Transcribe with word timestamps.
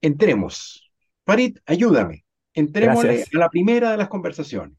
entremos. 0.00 0.90
Farid, 1.24 1.58
ayúdame. 1.66 2.24
Entrémosle 2.54 3.22
a 3.22 3.38
la 3.38 3.48
primera 3.48 3.92
de 3.92 3.96
las 3.96 4.08
conversaciones. 4.08 4.76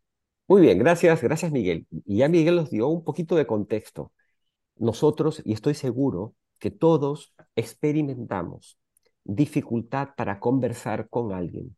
Muy 0.48 0.62
bien, 0.62 0.78
gracias, 0.78 1.22
gracias 1.22 1.52
Miguel. 1.52 1.88
Y 2.06 2.18
ya 2.18 2.28
Miguel 2.28 2.58
nos 2.58 2.70
dio 2.70 2.88
un 2.88 3.04
poquito 3.04 3.36
de 3.36 3.48
contexto. 3.48 4.12
Nosotros, 4.76 5.42
y 5.46 5.54
estoy 5.54 5.76
seguro 5.76 6.36
que 6.60 6.72
todos 6.72 7.34
experimentamos 7.56 8.78
dificultad 9.24 10.10
para 10.16 10.40
conversar 10.40 11.10
con 11.10 11.32
alguien. 11.32 11.76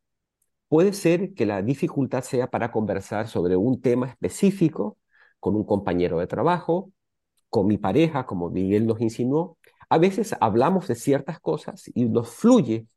Puede 0.67 0.93
ser 0.93 1.33
que 1.33 1.45
la 1.45 1.61
dificultad 1.61 2.23
sea 2.23 2.49
para 2.49 2.71
conversar 2.71 3.27
sobre 3.27 3.55
un 3.55 3.81
tema 3.81 4.07
específico 4.07 4.97
con 5.39 5.55
un 5.55 5.65
compañero 5.65 6.19
de 6.19 6.27
trabajo, 6.27 6.91
con 7.49 7.67
mi 7.67 7.77
pareja, 7.77 8.25
como 8.25 8.49
Miguel 8.49 8.87
nos 8.87 9.01
insinuó. 9.01 9.57
A 9.89 9.97
veces 9.97 10.35
hablamos 10.39 10.87
de 10.87 10.95
ciertas 10.95 11.39
cosas 11.39 11.91
y 11.93 12.05
nos 12.05 12.29
fluye, 12.29 12.87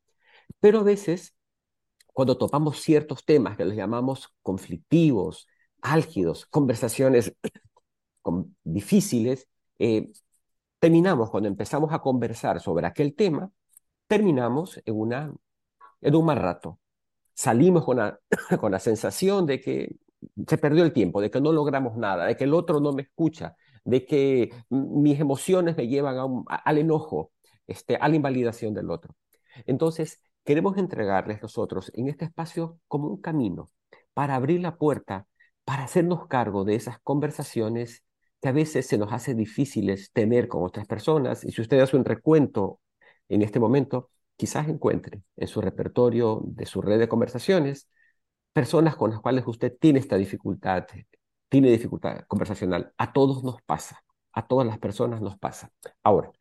pero 0.59 0.79
a 0.79 0.83
veces 0.83 1.35
cuando 2.13 2.37
topamos 2.37 2.81
ciertos 2.81 3.23
temas 3.25 3.57
que 3.57 3.65
los 3.65 3.75
llamamos 3.75 4.33
conflictivos, 4.41 5.47
álgidos, 5.81 6.47
conversaciones 6.47 7.35
difíciles, 8.63 9.47
eh, 9.79 10.11
terminamos 10.79 11.29
cuando 11.29 11.47
empezamos 11.47 11.93
a 11.93 11.99
conversar 11.99 12.59
sobre 12.59 12.87
aquel 12.87 13.15
tema, 13.15 13.51
terminamos 14.07 14.81
en, 14.85 14.95
una, 14.95 15.33
en 16.01 16.15
un 16.15 16.25
mal 16.25 16.37
rato. 16.37 16.79
Salimos 17.35 17.85
con 17.85 17.97
la, 17.97 18.19
con 18.59 18.71
la 18.71 18.79
sensación 18.79 19.45
de 19.45 19.61
que 19.61 19.95
se 20.47 20.57
perdió 20.57 20.83
el 20.83 20.93
tiempo, 20.93 21.21
de 21.21 21.29
que 21.29 21.41
no 21.41 21.51
logramos 21.51 21.97
nada, 21.97 22.25
de 22.25 22.35
que 22.35 22.45
el 22.45 22.53
otro 22.55 22.79
no 22.79 22.93
me 22.93 23.03
escucha, 23.03 23.55
de 23.85 24.05
que 24.05 24.51
mis 24.69 25.19
emociones 25.19 25.77
me 25.77 25.87
llevan 25.87 26.17
a 26.49 26.55
al 26.55 26.77
enojo, 26.79 27.31
este, 27.67 27.95
a 27.97 28.07
la 28.09 28.15
invalidación 28.15 28.73
del 28.73 28.89
otro. 28.89 29.15
Entonces, 29.65 30.19
queremos 30.47 30.77
entregarles 30.77 31.41
nosotros 31.41 31.91
en 31.93 32.07
este 32.07 32.23
espacio 32.23 32.79
como 32.87 33.09
un 33.09 33.19
camino 33.19 33.69
para 34.13 34.35
abrir 34.35 34.61
la 34.61 34.77
puerta, 34.77 35.27
para 35.65 35.83
hacernos 35.83 36.27
cargo 36.27 36.63
de 36.63 36.75
esas 36.75 36.99
conversaciones 37.01 38.05
que 38.41 38.47
a 38.47 38.53
veces 38.53 38.87
se 38.87 38.97
nos 38.97 39.11
hace 39.11 39.35
difíciles 39.35 40.09
tener 40.13 40.47
con 40.47 40.63
otras 40.63 40.87
personas. 40.87 41.43
Y 41.43 41.51
si 41.51 41.61
usted 41.61 41.81
hace 41.81 41.97
un 41.97 42.05
recuento 42.05 42.79
en 43.27 43.41
este 43.41 43.59
momento, 43.59 44.09
quizás 44.37 44.69
encuentre 44.69 45.21
en 45.35 45.49
su 45.49 45.59
repertorio 45.59 46.39
de 46.45 46.65
su 46.65 46.81
red 46.81 46.97
de 46.97 47.09
conversaciones 47.09 47.89
personas 48.53 48.95
con 48.95 49.11
las 49.11 49.19
cuales 49.19 49.45
usted 49.47 49.75
tiene 49.77 49.99
esta 49.99 50.15
dificultad, 50.15 50.85
tiene 51.49 51.69
dificultad 51.69 52.21
conversacional. 52.25 52.93
A 52.97 53.11
todos 53.11 53.43
nos 53.43 53.61
pasa, 53.63 54.01
a 54.31 54.47
todas 54.47 54.65
las 54.65 54.79
personas 54.79 55.19
nos 55.19 55.37
pasa. 55.37 55.73
Ahora, 56.03 56.31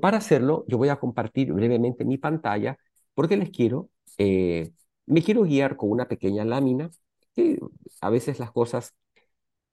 para 0.00 0.16
hacerlo, 0.16 0.64
yo 0.66 0.78
voy 0.78 0.88
a 0.88 0.96
compartir 0.96 1.52
brevemente 1.52 2.06
mi 2.06 2.16
pantalla 2.16 2.78
porque 3.20 3.36
les 3.36 3.50
quiero, 3.50 3.90
eh, 4.16 4.72
me 5.04 5.22
quiero 5.22 5.42
guiar 5.42 5.76
con 5.76 5.90
una 5.90 6.08
pequeña 6.08 6.42
lámina 6.42 6.88
que 7.34 7.58
a 8.00 8.08
veces 8.08 8.38
las 8.38 8.50
cosas 8.50 8.94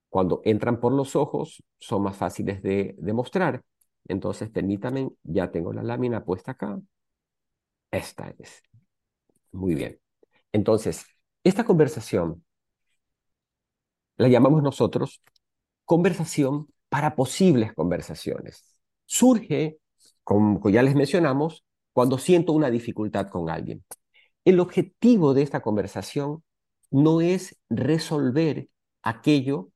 cuando 0.09 0.42
entran 0.44 0.81
por 0.81 0.92
los 0.92 1.16
ojos 1.16 1.64
son 1.80 2.03
más 2.03 2.18
fáciles 2.18 2.62
de 2.62 2.95
demostrar. 3.00 3.64
Entonces, 4.09 4.50
permítanme, 4.50 5.12
ya 5.23 5.50
tengo 5.52 5.72
la 5.72 5.84
lámina 5.84 6.25
puesta 6.25 6.52
acá. 6.52 6.78
Esta 7.92 8.34
es. 8.40 8.62
Muy 9.52 9.75
bien. 9.75 10.00
Entonces, 10.53 11.06
esta 11.44 11.66
conversación 11.66 12.44
la 14.18 14.28
llamamos 14.28 14.64
nosotros 14.64 15.22
conversación 15.86 16.68
para 16.90 17.16
posibles 17.16 17.73
conversaciones. 17.73 18.66
Surge, 19.06 19.80
como 20.23 20.70
ya 20.70 20.84
les 20.84 20.95
mencionamos, 20.95 21.66
cuando 21.98 22.20
siento 22.20 22.53
una 22.53 22.70
dificultad 22.70 23.28
con 23.28 23.50
alguien. 23.50 23.84
El 24.45 24.59
objetivo 24.59 25.34
de 25.34 25.42
esta 25.42 25.62
conversación 25.62 26.44
no 26.92 27.22
es 27.22 27.59
resolver 27.72 28.70
aquello, 29.02 29.72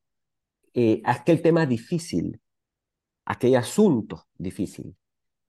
eh, 0.75 1.01
aquel 1.03 1.41
tema 1.41 1.65
difícil, 1.65 2.39
aquel 3.25 3.55
asunto 3.55 4.27
difícil. 4.37 4.95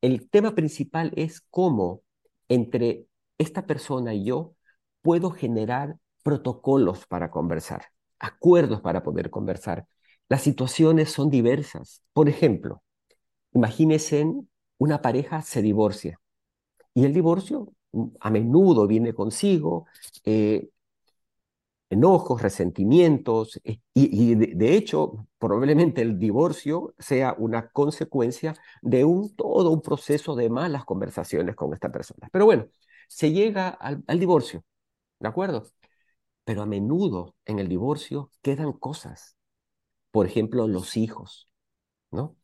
El 0.00 0.30
tema 0.30 0.54
principal 0.54 1.12
es 1.14 1.42
cómo 1.50 2.00
entre 2.48 3.06
esta 3.36 3.66
persona 3.66 4.14
y 4.14 4.24
yo 4.24 4.54
puedo 5.02 5.30
generar 5.30 5.98
protocolos 6.22 7.06
para 7.06 7.30
conversar, 7.30 7.88
acuerdos 8.18 8.80
para 8.80 9.02
poder 9.02 9.28
conversar. 9.28 9.86
Las 10.26 10.40
situaciones 10.40 11.12
son 11.12 11.28
diversas. 11.28 12.02
Por 12.14 12.30
ejemplo, 12.30 12.82
imagínense 13.52 14.24
una 14.78 15.02
pareja 15.02 15.42
se 15.42 15.60
divorcia 15.60 16.18
y 16.94 17.04
el 17.04 17.12
divorcio 17.14 17.72
mm, 17.92 18.06
a 18.20 18.30
menudo 18.30 18.86
viene 18.86 19.14
consigo 19.14 19.86
eh, 20.24 20.68
enojos, 21.90 22.40
resentimientos, 22.40 23.60
eh, 23.64 23.80
y, 23.94 24.34
de, 24.34 24.74
hecho 24.76 25.26
probablemente 25.38 26.00
el 26.02 26.18
divorcio 26.18 26.94
sea 26.98 27.34
una 27.38 27.68
consecuencia 27.70 28.54
de 28.80 29.04
un, 29.04 29.34
todo 29.36 29.70
un 29.70 29.82
proceso 29.82 30.34
de 30.34 30.48
malas 30.48 30.84
conversaciones 30.86 31.54
con 31.54 31.74
esta 31.74 31.92
persona. 31.92 32.28
Pero 32.32 32.46
bueno, 32.46 32.66
se 33.08 33.32
llega 33.32 33.68
al, 33.68 34.02
al 34.06 34.18
divorcio, 34.18 34.64
¿de 35.20 35.28
acuerdo? 35.28 35.70
Pero 36.44 36.62
a 36.62 36.66
menudo 36.66 37.36
en 37.46 37.58
el 37.58 37.68
divorcio 37.68 38.30
quedan 38.42 38.72
cosas, 38.72 39.36
por 40.10 40.26
ejemplo, 40.26 40.68
los 40.68 40.96
hijos, 40.96 41.48
¿no? 42.10 42.36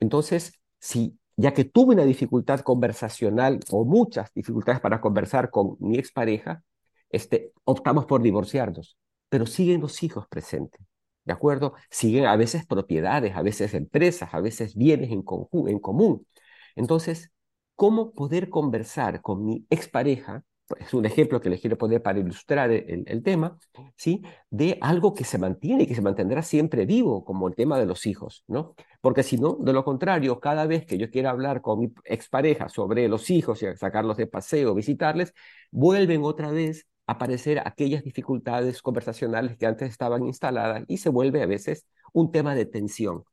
Entonces, 0.00 0.60
si 0.80 1.18
ya 1.36 1.52
que 1.52 1.64
tuve 1.64 1.94
una 1.94 2.04
dificultad 2.04 2.60
conversacional 2.60 3.60
o 3.70 3.84
muchas 3.84 4.32
dificultades 4.34 4.80
para 4.80 5.00
conversar 5.00 5.50
con 5.50 5.76
mi 5.80 5.98
expareja, 5.98 6.62
este, 7.10 7.52
optamos 7.64 8.06
por 8.06 8.22
divorciarnos, 8.22 8.96
pero 9.28 9.46
siguen 9.46 9.80
los 9.80 10.02
hijos 10.02 10.26
presentes, 10.28 10.80
¿de 11.24 11.32
acuerdo? 11.32 11.74
Siguen 11.90 12.26
a 12.26 12.36
veces 12.36 12.66
propiedades, 12.66 13.36
a 13.36 13.42
veces 13.42 13.74
empresas, 13.74 14.32
a 14.32 14.40
veces 14.40 14.74
bienes 14.74 15.10
en, 15.10 15.24
en 15.68 15.78
común. 15.78 16.26
Entonces, 16.74 17.30
¿cómo 17.74 18.12
poder 18.12 18.48
conversar 18.48 19.20
con 19.22 19.44
mi 19.44 19.66
expareja 19.70 20.44
es 20.78 20.94
un 20.94 21.06
ejemplo 21.06 21.40
que 21.40 21.50
les 21.50 21.60
quiero 21.60 21.78
poner 21.78 22.02
para 22.02 22.18
ilustrar 22.18 22.70
el, 22.70 23.22
tema, 23.22 23.58
¿sí? 23.96 24.22
De 24.50 24.78
algo 24.80 25.14
que 25.14 25.24
se 25.24 25.38
mantiene 25.38 25.84
y 25.84 25.86
que 25.86 25.94
se 25.94 26.02
mantendrá 26.02 26.42
siempre 26.42 26.86
vivo, 26.86 27.24
como 27.24 27.48
el 27.48 27.54
tema 27.54 27.78
de 27.78 27.86
los 27.86 28.06
hijos, 28.06 28.44
¿no? 28.48 28.74
Porque 29.00 29.22
si 29.22 29.38
no, 29.38 29.56
de 29.60 29.72
lo 29.72 29.84
contrario, 29.84 30.40
cada 30.40 30.66
vez 30.66 30.84
que 30.84 30.98
yo 30.98 31.10
quiera 31.10 31.30
hablar 31.30 31.60
con 31.62 31.78
mi 31.80 31.92
expareja 32.04 32.68
sobre 32.68 33.08
los 33.08 33.30
hijos 33.30 33.62
y 33.62 33.76
sacarlos 33.76 34.16
de 34.16 34.26
paseo, 34.26 34.74
visitarles, 34.74 35.32
vuelven 35.70 36.22
otra 36.24 36.50
vez 36.50 36.86
a 37.06 37.12
aparecer 37.12 37.60
aquellas 37.60 38.02
dificultades 38.02 38.82
conversacionales 38.82 39.56
que 39.56 39.66
antes 39.66 39.90
estaban 39.90 40.24
instaladas 40.24 40.84
y 40.88 40.96
se 40.98 41.10
vuelve 41.10 41.42
a 41.42 41.46
veces 41.46 41.86
un 42.12 42.32
tema 42.32 42.54
de 42.54 42.66
tensión. 42.66 43.24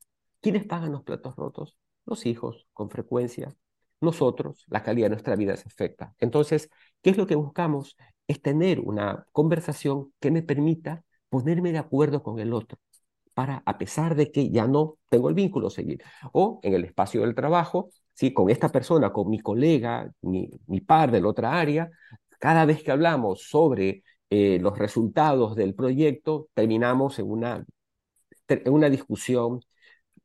¿Quiénes 0.41 0.65
pagan 0.65 0.91
los 0.91 1.03
platos 1.03 1.35
rotos? 1.35 1.77
Los 2.05 2.25
hijos, 2.25 2.67
con 2.73 2.89
frecuencia. 2.89 3.55
Nosotros, 4.03 4.65
la 4.67 4.83
calidad 4.83 5.07
de 5.07 5.11
nuestra 5.11 5.35
vida 5.35 5.55
se 5.57 5.67
afecta. 5.67 6.13
Entonces, 6.19 6.69
¿Qué 7.03 7.09
es 7.09 7.17
lo 7.17 7.27
que 7.27 7.35
buscamos? 7.35 7.97
Es 8.27 8.41
tener 8.41 8.79
una 8.79 9.27
conversación 9.33 10.13
que 10.21 10.31
me 10.31 10.41
permita 10.41 11.03
ponerme 11.29 11.71
de 11.73 11.79
acuerdo 11.79 12.23
con 12.23 12.39
el 12.39 12.53
otro 12.53 12.79
para, 13.33 13.63
a 13.65 13.77
pesar 13.77 14.15
de 14.15 14.31
que 14.31 14.49
ya 14.51 14.67
no 14.67 14.97
tengo 15.09 15.27
el 15.29 15.35
vínculo, 15.35 15.69
seguir. 15.69 16.01
O 16.31 16.59
en 16.63 16.73
el 16.75 16.85
espacio 16.85 17.21
del 17.21 17.35
trabajo, 17.35 17.89
¿sí? 18.13 18.33
con 18.33 18.49
esta 18.49 18.69
persona, 18.69 19.11
con 19.11 19.29
mi 19.29 19.39
colega, 19.39 20.09
mi, 20.21 20.49
mi 20.67 20.81
par 20.81 21.11
de 21.11 21.21
la 21.21 21.27
otra 21.27 21.59
área, 21.59 21.89
cada 22.39 22.65
vez 22.65 22.83
que 22.83 22.91
hablamos 22.91 23.43
sobre 23.49 24.03
eh, 24.29 24.59
los 24.61 24.77
resultados 24.77 25.55
del 25.55 25.75
proyecto, 25.75 26.47
terminamos 26.53 27.19
en 27.19 27.29
una, 27.29 27.65
en 28.47 28.73
una 28.73 28.89
discusión, 28.89 29.61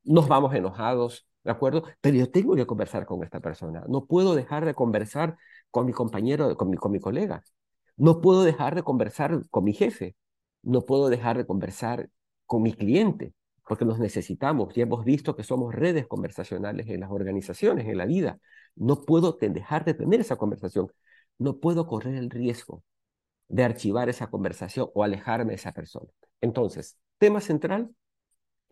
nos 0.04 0.28
vamos 0.28 0.54
enojados, 0.54 1.27
¿de 1.48 1.52
acuerdo? 1.52 1.84
Pero 2.02 2.18
yo 2.18 2.30
tengo 2.30 2.54
que 2.56 2.66
conversar 2.66 3.06
con 3.06 3.24
esta 3.24 3.40
persona. 3.40 3.82
No 3.88 4.04
puedo 4.04 4.34
dejar 4.34 4.66
de 4.66 4.74
conversar 4.74 5.38
con 5.70 5.86
mi 5.86 5.94
compañero, 5.94 6.54
con 6.58 6.68
mi, 6.68 6.76
con 6.76 6.92
mi 6.92 7.00
colega. 7.00 7.42
No 7.96 8.20
puedo 8.20 8.44
dejar 8.44 8.74
de 8.74 8.82
conversar 8.82 9.40
con 9.50 9.64
mi 9.64 9.72
jefe. 9.72 10.14
No 10.62 10.84
puedo 10.84 11.08
dejar 11.08 11.38
de 11.38 11.46
conversar 11.46 12.10
con 12.44 12.60
mi 12.62 12.74
cliente, 12.74 13.32
porque 13.66 13.86
nos 13.86 13.98
necesitamos. 13.98 14.74
Ya 14.74 14.82
hemos 14.82 15.06
visto 15.06 15.36
que 15.36 15.42
somos 15.42 15.74
redes 15.74 16.06
conversacionales 16.06 16.86
en 16.88 17.00
las 17.00 17.10
organizaciones, 17.10 17.86
en 17.88 17.96
la 17.96 18.04
vida. 18.04 18.38
No 18.76 19.00
puedo 19.06 19.38
dejar 19.40 19.86
de 19.86 19.94
tener 19.94 20.20
esa 20.20 20.36
conversación. 20.36 20.92
No 21.38 21.60
puedo 21.60 21.86
correr 21.86 22.16
el 22.16 22.28
riesgo 22.28 22.82
de 23.48 23.64
archivar 23.64 24.10
esa 24.10 24.28
conversación 24.28 24.90
o 24.92 25.02
alejarme 25.02 25.52
de 25.52 25.56
esa 25.56 25.72
persona. 25.72 26.10
Entonces, 26.42 26.98
tema 27.16 27.40
central 27.40 27.90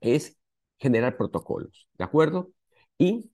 es 0.03 0.37
generar 0.79 1.17
protocolos, 1.17 1.89
¿de 1.97 2.05
acuerdo? 2.05 2.51
Y 2.99 3.31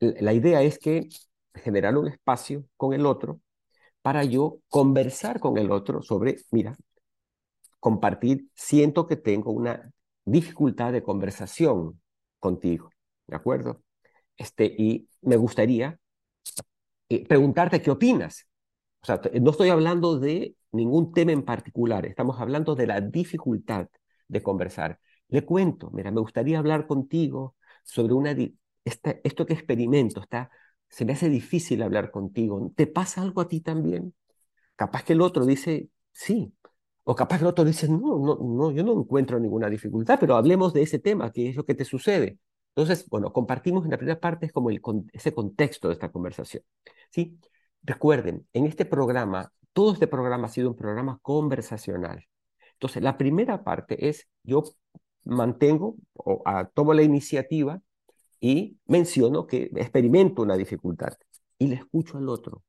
la 0.00 0.32
idea 0.32 0.62
es 0.62 0.78
que 0.78 1.08
generar 1.54 1.96
un 1.96 2.08
espacio 2.08 2.64
con 2.76 2.92
el 2.94 3.06
otro 3.06 3.40
para 4.02 4.24
yo 4.24 4.60
conversar 4.68 5.40
con 5.40 5.58
el 5.58 5.72
otro 5.72 6.02
sobre, 6.02 6.36
mira, 6.52 6.76
compartir, 7.78 8.48
siento 8.54 9.06
que 9.06 9.16
tengo 9.16 9.52
una 9.52 9.90
dificultad 10.24 10.92
de 10.92 11.02
conversación 11.02 12.00
contigo, 12.38 12.90
¿de 13.26 13.36
acuerdo? 13.36 13.82
Este, 14.36 14.66
y 14.66 15.08
me 15.22 15.36
gustaría 15.36 15.98
eh, 17.08 17.26
preguntarte 17.26 17.82
qué 17.82 17.90
opinas. 17.90 18.46
O 19.02 19.06
sea, 19.06 19.20
no 19.40 19.50
estoy 19.50 19.70
hablando 19.70 20.18
de 20.18 20.56
ningún 20.72 21.12
tema 21.12 21.32
en 21.32 21.44
particular, 21.44 22.06
estamos 22.06 22.40
hablando 22.40 22.74
de 22.74 22.86
la 22.86 23.00
dificultad 23.00 23.88
de 24.28 24.42
conversar. 24.42 25.00
Le 25.28 25.44
cuento, 25.44 25.90
mira, 25.92 26.10
me 26.10 26.20
gustaría 26.20 26.58
hablar 26.58 26.86
contigo 26.86 27.56
sobre 27.84 28.14
una, 28.14 28.34
esto 28.84 29.46
que 29.46 29.54
experimento, 29.54 30.20
está, 30.20 30.50
se 30.88 31.04
me 31.04 31.12
hace 31.12 31.28
difícil 31.28 31.82
hablar 31.82 32.10
contigo. 32.10 32.72
¿Te 32.76 32.86
pasa 32.86 33.22
algo 33.22 33.40
a 33.40 33.48
ti 33.48 33.60
también? 33.60 34.14
Capaz 34.76 35.04
que 35.04 35.12
el 35.14 35.20
otro 35.20 35.46
dice, 35.46 35.88
sí. 36.12 36.52
O 37.04 37.14
capaz 37.14 37.38
que 37.38 37.44
el 37.44 37.48
otro 37.48 37.64
dice, 37.64 37.88
no, 37.88 38.18
no, 38.18 38.38
no, 38.40 38.70
yo 38.72 38.82
no 38.84 38.92
encuentro 38.92 39.38
ninguna 39.40 39.68
dificultad, 39.68 40.18
pero 40.20 40.36
hablemos 40.36 40.72
de 40.72 40.82
ese 40.82 40.98
tema, 40.98 41.32
que 41.32 41.48
es 41.50 41.56
lo 41.56 41.64
que 41.64 41.74
te 41.74 41.84
sucede. 41.84 42.38
Entonces, 42.74 43.08
bueno, 43.08 43.32
compartimos 43.32 43.84
en 43.84 43.90
la 43.90 43.96
primera 43.96 44.20
parte 44.20 44.46
es 44.46 44.52
como 44.52 44.70
el, 44.70 44.80
ese 45.12 45.34
contexto 45.34 45.88
de 45.88 45.94
esta 45.94 46.10
conversación. 46.10 46.62
¿sí? 47.10 47.38
Recuerden, 47.82 48.46
en 48.52 48.66
este 48.66 48.84
programa, 48.84 49.52
todo 49.72 49.92
este 49.92 50.06
programa 50.06 50.46
ha 50.46 50.50
sido 50.50 50.70
un 50.70 50.76
programa 50.76 51.18
conversacional. 51.22 52.24
Entonces, 52.74 53.02
la 53.02 53.18
primera 53.18 53.64
parte 53.64 54.08
es, 54.08 54.28
yo 54.42 54.64
mantengo 55.24 55.96
o 56.14 56.42
tomo 56.74 56.94
la 56.94 57.02
iniciativa 57.02 57.80
y 58.40 58.78
menciono 58.86 59.46
que 59.46 59.70
experimento 59.76 60.42
una 60.42 60.56
dificultad 60.56 61.14
y 61.58 61.68
le 61.68 61.76
escucho 61.76 62.18
al 62.18 62.28
otro, 62.28 62.64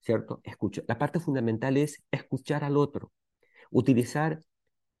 ¿cierto? 0.00 0.40
Escucho. 0.44 0.82
La 0.86 0.98
parte 0.98 1.20
fundamental 1.20 1.76
es 1.76 2.02
escuchar 2.10 2.64
al 2.64 2.76
otro, 2.76 3.12
utilizar 3.70 4.40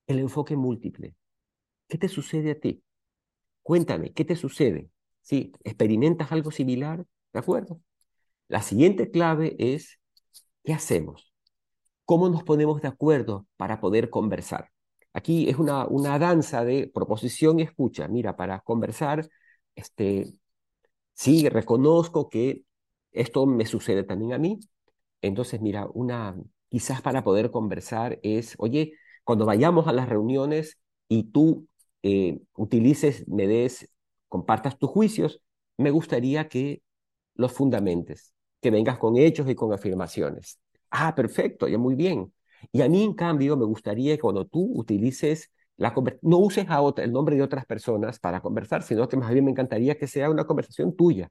el 0.06 0.18
enfoque 0.18 0.56
múltiple. 0.56 1.14
¿Qué 1.88 1.98
te 1.98 2.08
sucede 2.08 2.52
a 2.52 2.58
ti? 2.60 2.82
Cuéntame, 3.62 4.12
¿qué 4.12 4.24
te 4.24 4.36
sucede? 4.36 4.90
¿Sí? 5.22 5.52
¿Experimentas 5.64 6.32
algo 6.32 6.50
similar? 6.50 7.04
¿De 7.32 7.38
acuerdo? 7.38 7.80
La 8.48 8.62
siguiente 8.62 9.10
clave 9.10 9.56
es, 9.58 9.98
¿qué 10.64 10.72
hacemos? 10.72 11.32
¿Cómo 12.04 12.28
nos 12.28 12.44
ponemos 12.44 12.80
de 12.80 12.88
acuerdo 12.88 13.46
para 13.56 13.80
poder 13.80 14.08
conversar? 14.10 14.70
Aquí 15.12 15.48
es 15.48 15.56
una, 15.58 15.86
una 15.86 16.18
danza 16.18 16.64
de 16.64 16.90
proposición 16.92 17.58
y 17.58 17.62
escucha. 17.62 18.06
Mira, 18.06 18.36
para 18.36 18.60
conversar, 18.60 19.28
este, 19.76 20.34
sí, 21.14 21.48
reconozco 21.48 22.28
que 22.28 22.64
esto 23.12 23.46
me 23.46 23.66
sucede 23.66 24.04
también 24.04 24.32
a 24.32 24.38
mí. 24.38 24.60
Entonces, 25.22 25.60
mira, 25.60 25.88
una, 25.94 26.36
quizás 26.68 27.02
para 27.02 27.24
poder 27.24 27.50
conversar 27.50 28.18
es, 28.22 28.54
oye, 28.58 28.94
cuando 29.24 29.46
vayamos 29.46 29.88
a 29.88 29.92
las 29.92 30.08
reuniones 30.08 30.78
y 31.08 31.24
tú 31.24 31.68
eh, 32.02 32.40
utilices, 32.56 33.26
me 33.28 33.46
des, 33.46 33.90
compartas 34.28 34.78
tus 34.78 34.90
juicios, 34.90 35.42
me 35.78 35.90
gustaría 35.90 36.48
que 36.48 36.82
los 37.34 37.52
fundamentes, 37.52 38.34
que 38.60 38.70
vengas 38.70 38.98
con 38.98 39.16
hechos 39.16 39.48
y 39.48 39.54
con 39.54 39.72
afirmaciones. 39.72 40.58
Ah, 40.90 41.14
perfecto, 41.14 41.68
ya 41.68 41.78
muy 41.78 41.94
bien. 41.94 42.32
Y 42.72 42.82
a 42.82 42.88
mí, 42.88 43.02
en 43.04 43.14
cambio, 43.14 43.56
me 43.56 43.64
gustaría 43.66 44.16
que 44.16 44.20
cuando 44.22 44.46
tú 44.46 44.72
utilices 44.74 45.50
no 45.78 46.38
uses 46.38 46.68
a 46.68 46.80
otra, 46.80 47.04
el 47.04 47.12
nombre 47.12 47.36
de 47.36 47.42
otras 47.42 47.66
personas 47.66 48.18
para 48.18 48.40
conversar, 48.40 48.82
sino 48.82 49.08
que 49.08 49.16
más 49.16 49.30
bien 49.32 49.44
me 49.44 49.50
encantaría 49.50 49.96
que 49.98 50.06
sea 50.06 50.30
una 50.30 50.44
conversación 50.46 50.96
tuya. 50.96 51.30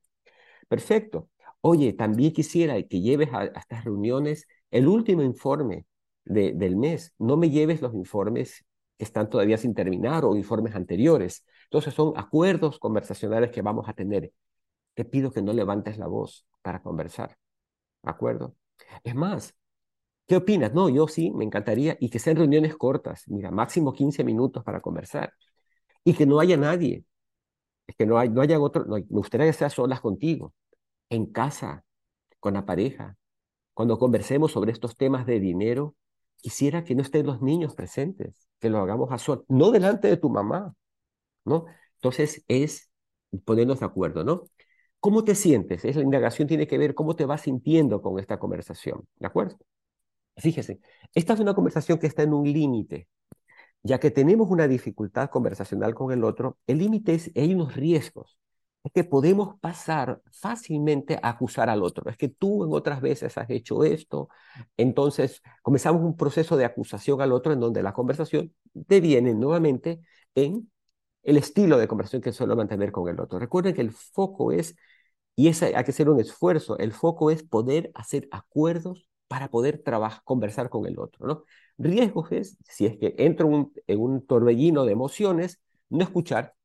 Perfecto. 0.68 1.30
Oye, 1.62 1.94
también 1.94 2.34
quisiera 2.34 2.82
que 2.84 3.02
lleves 3.02 3.30
a, 3.34 3.46
estas 3.46 3.84
reuniones 3.86 4.48
el 4.72 4.88
último 4.88 5.24
informe 5.24 5.86
de, 6.26 6.54
del 6.54 6.76
mes. 6.76 7.14
No 7.18 7.38
me 7.38 7.50
lleves 7.50 7.82
los 7.82 7.94
informes 7.96 8.66
que 8.98 9.04
están 9.06 9.30
todavía 9.30 9.58
sin 9.58 9.74
terminar 9.74 10.26
o 10.26 10.36
informes 10.36 10.76
anteriores. 10.76 11.46
Entonces 11.66 11.94
son 11.94 12.14
acuerdos 12.18 12.80
conversacionales 12.80 13.52
que 13.52 13.62
vamos 13.62 13.90
a 13.90 13.94
tener. 13.94 14.32
Te 14.94 15.06
pido 15.06 15.32
que 15.32 15.42
no 15.42 15.54
levantes 15.54 15.98
la 15.98 16.08
voz 16.08 16.48
para 16.62 16.82
conversar. 16.82 17.38
¿De 18.04 18.12
acuerdo? 18.12 18.56
Es 19.04 19.16
más, 19.16 19.56
¿Qué 20.28 20.36
opinas? 20.38 20.74
No, 20.74 20.90
yo 20.90 21.08
sí, 21.08 21.32
me 21.32 21.46
encantaría, 21.46 21.98
y 22.00 22.10
que 22.10 22.18
sean 22.20 22.36
reuniones 22.38 22.76
cortas, 22.76 23.24
mira, 23.28 23.52
máximo 23.52 23.94
15 23.94 24.24
minutos 24.24 24.64
para 24.64 24.82
conversar, 24.82 25.34
y 26.04 26.14
que 26.16 26.26
no 26.26 26.40
haya 26.40 26.58
nadie, 26.58 27.06
es 27.88 27.96
que 27.96 28.06
no, 28.06 28.24
no 28.26 28.42
haya 28.42 28.60
otro, 28.60 28.86
me 28.88 29.02
gustaría 29.10 29.48
que 29.48 29.54
sea 29.54 29.70
solas 29.70 30.02
contigo, 30.02 30.54
en 31.10 31.28
casa, 31.28 31.86
con 32.40 32.56
la 32.56 32.66
pareja. 32.66 33.18
Cuando 33.74 34.00
conversemos 34.00 34.52
sobre 34.54 34.72
estos 34.74 34.98
temas 34.98 35.26
de 35.28 35.40
dinero, 35.40 35.96
quisiera 36.38 36.84
que 36.86 36.96
no 36.96 37.04
estén 37.04 37.28
los 37.28 37.42
niños 37.42 37.76
presentes, 37.76 38.48
que 38.60 38.70
lo 38.70 38.80
hagamos 38.80 39.12
a 39.12 39.20
solas, 39.20 39.46
no 39.50 39.72
delante 39.72 40.08
de 40.10 40.18
tu 40.18 40.30
mamá, 40.30 40.76
¿no? 41.46 41.66
Entonces 41.98 42.44
es 42.50 42.92
ponernos 43.46 43.80
de 43.82 43.88
acuerdo, 43.88 44.24
¿no? 44.26 44.44
¿Cómo 45.02 45.24
te 45.26 45.36
sientes? 45.36 45.86
Es 45.86 45.96
la 45.98 46.04
indagación 46.04 46.48
tiene 46.48 46.68
que 46.68 46.78
ver 46.80 46.96
cómo 46.96 47.16
te 47.16 47.26
vas 47.26 47.42
sintiendo 47.44 48.02
con 48.02 48.20
esta 48.20 48.40
conversación, 48.40 49.08
¿de 49.18 49.28
acuerdo? 49.28 49.58
Fíjese, 50.38 50.80
esta 51.14 51.34
es 51.34 51.40
una 51.40 51.54
conversación 51.54 51.98
que 51.98 52.08
está 52.08 52.24
en 52.24 52.34
un 52.34 52.52
límite. 52.52 53.08
Ya 53.84 54.00
que 54.00 54.12
tenemos 54.12 54.50
una 54.50 54.68
dificultad 54.68 55.30
conversacional 55.30 55.96
con 55.96 56.12
el 56.12 56.24
otro, 56.24 56.58
el 56.68 56.80
límite 56.80 57.16
es, 57.16 57.32
hay 57.36 57.54
unos 57.54 57.76
riesgos. 57.76 58.38
Es 58.84 58.92
que 58.92 59.04
podemos 59.04 59.60
pasar 59.60 60.22
fácilmente 60.32 61.20
a 61.22 61.30
acusar 61.30 61.70
al 61.70 61.84
otro. 61.84 62.10
Es 62.10 62.18
que 62.18 62.30
tú 62.30 62.66
en 62.66 62.74
otras 62.74 63.02
veces 63.02 63.38
has 63.38 63.50
hecho 63.50 63.84
esto. 63.84 64.30
Entonces 64.78 65.42
comenzamos 65.62 66.02
un 66.04 66.18
proceso 66.18 66.58
de 66.58 66.66
acusación 66.66 67.22
al 67.22 67.32
otro 67.32 67.54
en 67.54 67.60
donde 67.60 67.84
la 67.84 67.94
conversación 67.94 68.54
deviene 68.74 69.34
nuevamente 69.34 70.02
en 70.36 70.72
el 71.24 71.38
estilo 71.38 71.78
de 71.78 71.88
conversación 71.88 72.22
que 72.22 72.34
suelo 72.34 72.56
mantener 72.56 72.92
con 72.92 73.10
el 73.10 73.20
otro. 73.20 73.40
Recuerden 73.40 73.74
que 73.76 73.82
el 73.82 73.92
foco 73.92 74.52
es, 74.52 74.76
y 75.36 75.48
ese 75.48 75.76
hay 75.76 75.84
que 75.84 75.92
hacer 75.92 76.10
un 76.10 76.20
esfuerzo, 76.20 76.78
el 76.78 76.92
foco 76.94 77.32
es 77.32 77.44
poder 77.44 77.92
hacer 77.96 78.28
acuerdos 78.32 79.08
para 79.28 79.50
poder 79.50 79.82
trabajar, 79.84 80.22
conversar 80.24 80.70
con 80.70 80.86
el 80.86 81.00
otro. 81.00 81.28
¿no? 81.28 81.44
Riesgos 81.78 82.32
es, 82.32 82.58
si 82.70 82.86
es 82.86 82.98
que 82.98 83.16
entro 83.18 83.72
en 83.88 84.00
un 84.00 84.26
torbellino 84.26 84.86
de 84.86 84.92
emociones, 84.94 85.60
no 85.90 86.04
escuchar, 86.04 86.56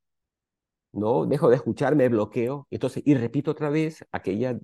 no 0.92 1.26
dejo 1.26 1.48
de 1.48 1.56
escuchar, 1.56 1.94
me 1.96 2.08
bloqueo, 2.08 2.66
entonces, 2.70 3.02
y 3.06 3.14
repito 3.14 3.50
otra 3.52 3.70
vez 3.70 4.04
aquella, 4.12 4.58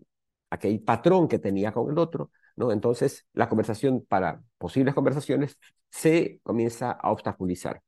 aquel 0.50 0.80
patrón 0.82 1.28
que 1.28 1.38
tenía 1.38 1.72
con 1.72 1.90
el 1.90 1.98
otro, 1.98 2.30
¿no? 2.56 2.72
Entonces, 2.72 3.26
la 3.32 3.48
conversación 3.48 4.04
para 4.08 4.42
posibles 4.58 4.94
conversaciones 4.94 5.58
se 5.90 6.40
comienza 6.42 6.90
a 6.92 7.10
obstaculizar. 7.12 7.82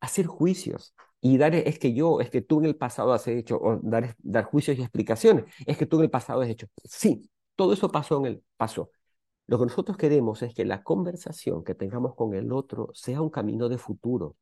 Hacer 0.00 0.26
juicios 0.26 0.94
y 1.20 1.38
dar, 1.38 1.54
es 1.54 1.78
que 1.78 1.94
yo, 1.94 2.20
es 2.20 2.30
que 2.30 2.42
tú 2.42 2.60
en 2.60 2.66
el 2.66 2.76
pasado 2.76 3.12
has 3.12 3.28
hecho, 3.28 3.58
o 3.60 3.78
dar, 3.82 4.16
dar 4.18 4.44
juicios 4.44 4.78
y 4.78 4.82
explicaciones, 4.82 5.44
es 5.66 5.76
que 5.76 5.86
tú 5.86 5.98
en 5.98 6.04
el 6.04 6.10
pasado 6.10 6.40
has 6.40 6.48
hecho. 6.48 6.66
Sí, 6.84 7.30
todo 7.54 7.72
eso 7.72 7.90
pasó 7.90 8.18
en 8.18 8.26
el 8.26 8.42
pasó. 8.56 8.90
Lo 9.52 9.58
que 9.58 9.66
nosotros 9.66 9.98
queremos 9.98 10.40
es 10.40 10.54
que 10.54 10.64
la 10.64 10.82
conversación 10.82 11.62
que 11.62 11.74
tengamos 11.74 12.14
con 12.14 12.32
el 12.32 12.52
otro 12.52 12.88
sea 12.94 13.20
un 13.20 13.28
camino 13.28 13.68
de 13.68 13.76
futuro, 13.76 14.34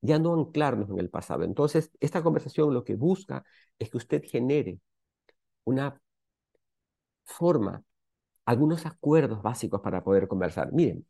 ya 0.00 0.18
no 0.18 0.34
anclarnos 0.34 0.90
en 0.90 0.98
el 0.98 1.10
pasado. 1.10 1.44
Entonces, 1.44 1.92
esta 2.00 2.24
conversación 2.24 2.74
lo 2.74 2.82
que 2.82 2.96
busca 2.96 3.44
es 3.78 3.88
que 3.88 3.98
usted 3.98 4.24
genere 4.24 4.80
una 5.62 6.02
forma, 7.24 7.84
algunos 8.44 8.84
acuerdos 8.84 9.42
básicos 9.42 9.80
para 9.80 10.02
poder 10.02 10.26
conversar. 10.26 10.72
Miren, 10.72 11.06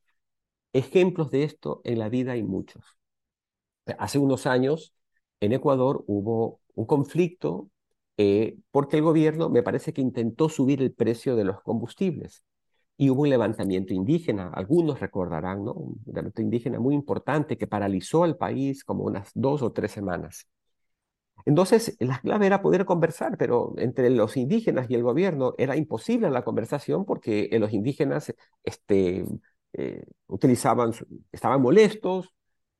ejemplos 0.75 1.31
de 1.31 1.45
esto 1.45 1.81
en 1.85 2.01
la 2.01 2.11
vida 2.11 2.33
hay 2.33 2.43
muchos. 2.43 2.85
Hace 3.99 4.19
unos 4.19 4.47
años 4.47 4.95
en 5.41 5.55
Ecuador 5.55 6.05
hubo 6.07 6.61
un 6.75 6.85
conflicto 6.85 7.71
eh, 8.19 8.59
porque 8.71 8.99
el 8.99 9.03
gobierno 9.05 9.49
me 9.49 9.63
parece 9.63 9.95
que 9.95 10.03
intentó 10.03 10.51
subir 10.51 10.83
el 10.83 10.93
precio 10.93 11.35
de 11.35 11.45
los 11.45 11.63
combustibles 11.63 12.45
y 13.03 13.11
hubo 13.11 13.23
un 13.23 13.31
levantamiento 13.31 13.93
indígena, 13.95 14.51
algunos 14.55 15.01
recordarán, 15.01 15.65
¿no? 15.65 15.73
Un 15.73 16.01
levantamiento 16.07 16.41
indígena 16.43 16.79
muy 16.79 16.95
importante 16.95 17.59
que 17.59 17.67
paralizó 17.67 18.23
al 18.23 18.37
país 18.37 18.85
como 18.85 19.03
unas 19.03 19.33
dos 19.35 19.61
o 19.63 19.73
tres 19.73 19.91
semanas. 19.91 20.47
Entonces, 21.45 21.97
la 21.99 22.21
clave 22.21 22.47
era 22.47 22.63
poder 22.63 22.85
conversar, 22.85 23.37
pero 23.37 23.75
entre 23.79 24.09
los 24.11 24.37
indígenas 24.37 24.89
y 24.89 24.95
el 24.95 25.03
gobierno 25.03 25.55
era 25.59 25.77
imposible 25.77 26.31
la 26.31 26.45
conversación 26.45 27.05
porque 27.05 27.49
eh, 27.51 27.59
los 27.59 27.73
indígenas 27.73 28.33
este, 28.63 29.25
eh, 29.73 30.05
utilizaban, 30.29 30.93
estaban 31.33 31.61
molestos, 31.61 32.33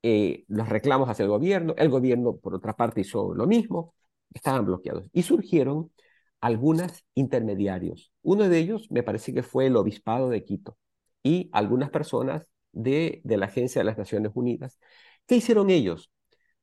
eh, 0.05 0.45
los 0.47 0.69
reclamos 0.69 1.09
hacia 1.09 1.25
el 1.25 1.31
gobierno, 1.31 1.75
el 1.77 1.89
gobierno, 1.89 2.37
por 2.37 2.55
otra 2.55 2.75
parte, 2.77 3.01
hizo 3.01 3.35
lo 3.35 3.49
mismo, 3.49 3.95
estaban 4.33 4.67
bloqueados. 4.67 5.09
Y 5.13 5.23
surgieron 5.25 5.91
algunos 6.43 7.07
intermediarios. 7.15 8.13
Uno 8.23 8.49
de 8.51 8.59
ellos 8.59 8.89
me 8.91 9.03
parece 9.03 9.33
que 9.33 9.43
fue 9.45 9.67
el 9.69 9.77
Obispado 9.77 10.29
de 10.29 10.45
Quito 10.45 10.77
y 11.23 11.49
algunas 11.53 11.91
personas 11.91 12.49
de, 12.73 13.23
de 13.25 13.37
la 13.39 13.47
Agencia 13.47 13.81
de 13.81 13.85
las 13.85 13.99
Naciones 13.99 14.33
Unidas. 14.35 14.79
¿Qué 15.27 15.37
hicieron 15.37 15.71
ellos? 15.71 16.11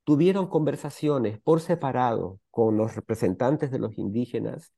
Tuvieron 0.04 0.48
conversaciones 0.48 1.40
por 1.42 1.62
separado 1.62 2.40
con 2.52 2.78
los 2.78 2.96
representantes 2.96 3.72
de 3.72 3.80
los 3.80 3.98
indígenas 3.98 4.74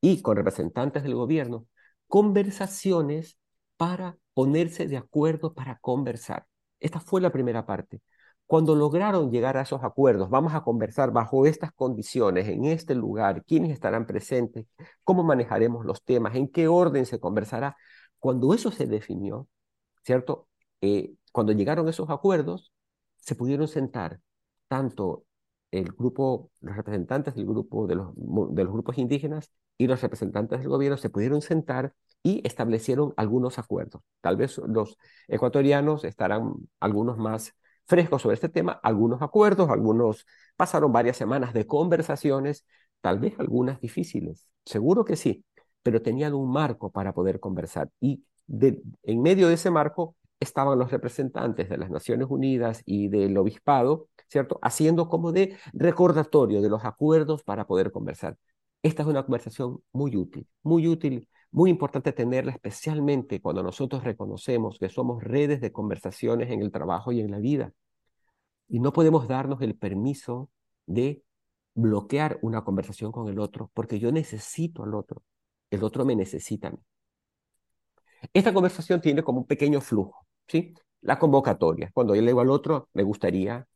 y 0.00 0.22
con 0.22 0.36
representantes 0.36 1.02
del 1.02 1.14
gobierno, 1.14 1.66
conversaciones 2.08 3.38
para 3.78 4.18
ponerse 4.34 4.86
de 4.86 4.98
acuerdo 4.98 5.54
para 5.54 5.78
conversar. 5.78 6.46
Esta 6.80 7.00
fue 7.00 7.20
la 7.20 7.32
primera 7.32 7.64
parte. 7.64 8.02
Cuando 8.52 8.74
lograron 8.74 9.30
llegar 9.30 9.56
a 9.56 9.62
esos 9.62 9.82
acuerdos, 9.82 10.28
vamos 10.28 10.52
a 10.52 10.60
conversar 10.62 11.10
bajo 11.10 11.46
estas 11.46 11.72
condiciones, 11.72 12.48
en 12.48 12.66
este 12.66 12.94
lugar, 12.94 13.42
quiénes 13.46 13.70
estarán 13.70 14.06
presentes, 14.06 14.66
cómo 15.04 15.22
manejaremos 15.24 15.86
los 15.86 16.04
temas, 16.04 16.34
en 16.36 16.48
qué 16.48 16.68
orden 16.68 17.06
se 17.06 17.18
conversará. 17.18 17.78
Cuando 18.18 18.52
eso 18.52 18.70
se 18.70 18.86
definió, 18.86 19.48
¿cierto? 20.04 20.48
Eh, 20.82 21.14
cuando 21.32 21.52
llegaron 21.54 21.88
esos 21.88 22.10
acuerdos, 22.10 22.74
se 23.16 23.34
pudieron 23.36 23.68
sentar 23.68 24.20
tanto 24.68 25.24
el 25.70 25.90
grupo, 25.90 26.50
los 26.60 26.76
representantes 26.76 27.34
del 27.34 27.46
grupo 27.46 27.86
de 27.86 27.94
los, 27.94 28.12
de 28.14 28.64
los 28.64 28.72
grupos 28.74 28.98
indígenas 28.98 29.50
y 29.78 29.86
los 29.86 30.02
representantes 30.02 30.58
del 30.58 30.68
gobierno 30.68 30.98
se 30.98 31.08
pudieron 31.08 31.40
sentar 31.40 31.94
y 32.22 32.46
establecieron 32.46 33.14
algunos 33.16 33.58
acuerdos. 33.58 34.02
Tal 34.20 34.36
vez 34.36 34.58
los 34.58 34.98
ecuatorianos 35.26 36.04
estarán 36.04 36.52
algunos 36.80 37.16
más 37.16 37.54
frescos 37.86 38.22
sobre 38.22 38.34
este 38.34 38.48
tema, 38.48 38.72
algunos 38.82 39.22
acuerdos, 39.22 39.70
algunos 39.70 40.26
pasaron 40.56 40.92
varias 40.92 41.16
semanas 41.16 41.52
de 41.52 41.66
conversaciones, 41.66 42.66
tal 43.00 43.18
vez 43.18 43.34
algunas 43.38 43.80
difíciles, 43.80 44.46
seguro 44.64 45.04
que 45.04 45.16
sí, 45.16 45.44
pero 45.82 46.02
tenían 46.02 46.34
un 46.34 46.50
marco 46.50 46.90
para 46.90 47.12
poder 47.12 47.40
conversar 47.40 47.90
y 48.00 48.24
en 48.48 49.22
medio 49.22 49.48
de 49.48 49.54
ese 49.54 49.70
marco 49.70 50.16
estaban 50.40 50.78
los 50.78 50.90
representantes 50.90 51.68
de 51.68 51.78
las 51.78 51.90
Naciones 51.90 52.26
Unidas 52.28 52.82
y 52.84 53.08
del 53.08 53.36
obispado, 53.38 54.08
¿cierto? 54.28 54.58
Haciendo 54.62 55.08
como 55.08 55.32
de 55.32 55.56
recordatorio 55.72 56.60
de 56.60 56.68
los 56.68 56.84
acuerdos 56.84 57.44
para 57.44 57.66
poder 57.66 57.92
conversar. 57.92 58.36
Esta 58.82 59.02
es 59.02 59.08
una 59.08 59.22
conversación 59.22 59.78
muy 59.92 60.16
útil, 60.16 60.46
muy 60.62 60.88
útil, 60.88 61.28
muy 61.52 61.70
importante 61.70 62.12
tenerla, 62.12 62.52
especialmente 62.52 63.40
cuando 63.40 63.62
nosotros 63.62 64.02
reconocemos 64.02 64.78
que 64.78 64.88
somos 64.88 65.22
redes 65.22 65.60
de 65.60 65.70
conversaciones 65.70 66.50
en 66.50 66.62
el 66.62 66.72
trabajo 66.72 67.12
y 67.12 67.20
en 67.20 67.30
la 67.30 67.38
vida. 67.38 67.72
Y 68.68 68.80
no 68.80 68.92
podemos 68.92 69.28
darnos 69.28 69.60
el 69.60 69.76
permiso 69.76 70.50
de 70.86 71.22
bloquear 71.74 72.38
una 72.42 72.64
conversación 72.64 73.12
con 73.12 73.28
el 73.28 73.38
otro, 73.38 73.70
porque 73.74 73.98
yo 73.98 74.10
necesito 74.12 74.82
al 74.82 74.94
otro, 74.94 75.22
el 75.70 75.84
otro 75.84 76.04
me 76.04 76.16
necesita 76.16 76.68
a 76.68 76.70
mí. 76.72 76.78
Esta 78.32 78.54
conversación 78.54 79.00
tiene 79.00 79.22
como 79.22 79.40
un 79.40 79.46
pequeño 79.46 79.80
flujo, 79.80 80.26
¿sí? 80.46 80.74
La 81.02 81.18
convocatoria, 81.18 81.90
cuando 81.92 82.14
yo 82.14 82.22
le 82.22 82.28
digo 82.28 82.40
al 82.40 82.50
otro, 82.50 82.88
me 82.94 83.02
gustaría 83.02 83.66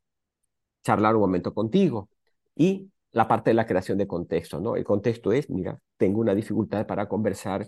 charlar 0.82 1.14
un 1.16 1.22
momento 1.22 1.52
contigo. 1.52 2.08
Y 2.54 2.90
la 3.16 3.26
parte 3.28 3.50
de 3.50 3.54
la 3.54 3.66
creación 3.66 3.96
de 3.96 4.06
contexto, 4.06 4.60
¿no? 4.60 4.76
El 4.76 4.84
contexto 4.84 5.32
es, 5.32 5.48
mira, 5.48 5.80
tengo 5.96 6.20
una 6.20 6.34
dificultad 6.34 6.86
para 6.86 7.08
conversar 7.08 7.66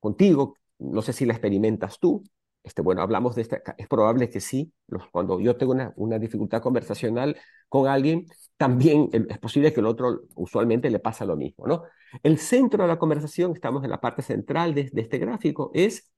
contigo, 0.00 0.56
no 0.80 1.02
sé 1.02 1.12
si 1.12 1.24
la 1.24 1.34
experimentas 1.34 2.00
tú, 2.00 2.24
este, 2.64 2.82
bueno, 2.82 3.00
hablamos 3.00 3.36
de 3.36 3.42
esta, 3.42 3.62
es 3.78 3.86
probable 3.86 4.28
que 4.28 4.40
sí, 4.40 4.72
cuando 5.12 5.38
yo 5.40 5.56
tengo 5.56 5.70
una, 5.72 5.92
una 5.96 6.18
dificultad 6.18 6.60
conversacional 6.62 7.36
con 7.68 7.86
alguien, 7.86 8.26
también 8.56 9.08
es 9.12 9.38
posible 9.38 9.72
que 9.72 9.78
el 9.80 9.86
otro 9.86 10.22
usualmente 10.34 10.90
le 10.90 10.98
pasa 10.98 11.24
lo 11.24 11.36
mismo, 11.36 11.66
¿no? 11.68 11.84
El 12.24 12.38
centro 12.38 12.82
de 12.82 12.88
la 12.88 12.98
conversación, 12.98 13.52
estamos 13.52 13.84
en 13.84 13.90
la 13.90 14.00
parte 14.00 14.22
central 14.22 14.74
de, 14.74 14.90
este 14.96 15.18
gráfico, 15.18 15.70
es 15.74 16.12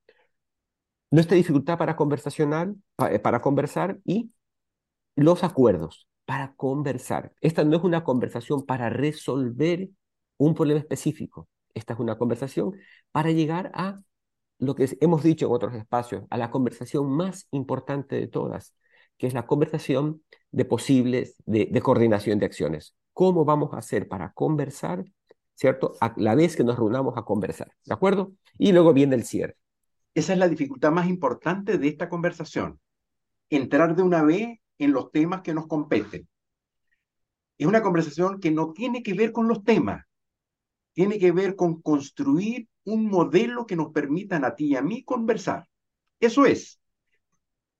nuestra 1.10 1.36
dificultad 1.36 1.76
para 1.76 1.96
conversacional, 1.96 2.76
para, 2.96 3.20
para 3.20 3.40
conversar 3.42 3.98
y 4.06 4.30
los 5.16 5.44
acuerdos 5.44 6.08
para 6.24 6.54
conversar. 6.54 7.32
Esta 7.40 7.64
no 7.64 7.76
es 7.76 7.82
una 7.82 8.04
conversación 8.04 8.64
para 8.64 8.88
resolver 8.90 9.88
un 10.36 10.54
problema 10.54 10.80
específico. 10.80 11.48
Esta 11.74 11.94
es 11.94 12.00
una 12.00 12.16
conversación 12.16 12.72
para 13.12 13.30
llegar 13.30 13.70
a 13.74 14.00
lo 14.58 14.74
que 14.74 14.88
hemos 15.00 15.22
dicho 15.22 15.46
en 15.46 15.52
otros 15.52 15.74
espacios, 15.74 16.24
a 16.30 16.38
la 16.38 16.50
conversación 16.50 17.10
más 17.10 17.48
importante 17.50 18.16
de 18.16 18.28
todas, 18.28 18.74
que 19.18 19.26
es 19.26 19.34
la 19.34 19.46
conversación 19.46 20.22
de 20.50 20.64
posibles, 20.64 21.36
de, 21.44 21.80
coordinación 21.80 22.38
de 22.38 22.46
acciones. 22.46 22.94
¿Cómo 23.12 23.44
vamos 23.44 23.72
a 23.74 23.78
hacer 23.78 24.08
para 24.08 24.32
conversar, 24.32 25.04
cierto? 25.54 25.94
A 26.00 26.14
la 26.16 26.34
vez 26.34 26.56
que 26.56 26.64
nos 26.64 26.76
reunamos 26.76 27.14
a 27.16 27.22
conversar, 27.22 27.72
¿de 27.84 27.94
acuerdo? 27.94 28.32
Y 28.58 28.72
luego 28.72 28.92
viene 28.92 29.16
el 29.16 29.24
cierre. 29.24 29.56
Esa 30.14 30.32
es 30.32 30.38
la 30.38 30.48
dificultad 30.48 30.92
más 30.92 31.08
importante 31.08 31.76
de 31.76 31.88
esta 31.88 32.08
conversación. 32.08 32.80
Entrar 33.50 33.96
de 33.96 34.02
una 34.02 34.22
vez 34.22 34.60
en 34.78 34.92
los 34.92 35.10
temas 35.12 35.42
que 35.42 35.54
nos 35.54 35.66
competen. 35.66 36.28
Es 37.58 37.66
una 37.66 37.82
conversación 37.82 38.40
que 38.40 38.50
no 38.50 38.72
tiene 38.72 39.02
que 39.02 39.14
ver 39.14 39.32
con 39.32 39.48
los 39.48 39.64
temas, 39.64 40.04
tiene 40.92 41.18
que 41.18 41.32
ver 41.32 41.56
con 41.56 41.80
construir 41.82 42.68
un 42.84 43.06
modelo 43.06 43.66
que 43.66 43.76
nos 43.76 43.92
permitan 43.92 44.44
a 44.44 44.54
ti 44.54 44.66
y 44.66 44.76
a 44.76 44.82
mí 44.82 45.04
conversar. 45.04 45.68
Eso 46.20 46.46
es. 46.46 46.80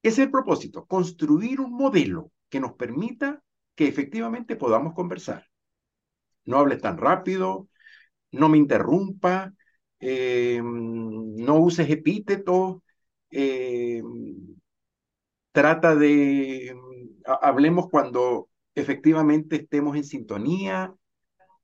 Es 0.03 0.19
el 0.19 0.31
propósito, 0.31 0.85
construir 0.87 1.61
un 1.61 1.73
modelo 1.73 2.31
que 2.49 2.61
nos 2.61 2.75
permita 2.75 3.43
que 3.75 3.89
efectivamente 3.89 4.57
podamos 4.57 4.95
conversar. 4.95 5.47
No 6.45 6.59
hables 6.59 6.81
tan 6.81 6.99
rápido, 6.99 7.69
no 8.31 8.49
me 8.49 8.59
interrumpa, 8.59 9.53
eh, 10.01 10.61
no 10.63 11.57
uses 11.59 11.89
epítetos, 11.89 12.83
eh, 13.31 14.03
trata 15.55 15.95
de, 15.95 16.77
hablemos 17.25 17.89
cuando 17.89 18.49
efectivamente 18.75 19.55
estemos 19.55 19.97
en 19.97 20.03
sintonía, 20.03 20.93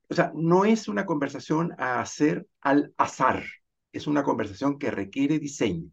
o 0.09 0.15
sea, 0.15 0.31
no 0.33 0.65
es 0.65 0.87
una 0.87 1.05
conversación 1.05 1.75
a 1.77 2.01
hacer 2.01 2.47
al 2.61 2.95
azar, 2.97 3.43
es 3.93 4.07
una 4.07 4.23
conversación 4.23 4.79
que 4.79 4.93
requiere 4.93 5.41
diseño. 5.41 5.91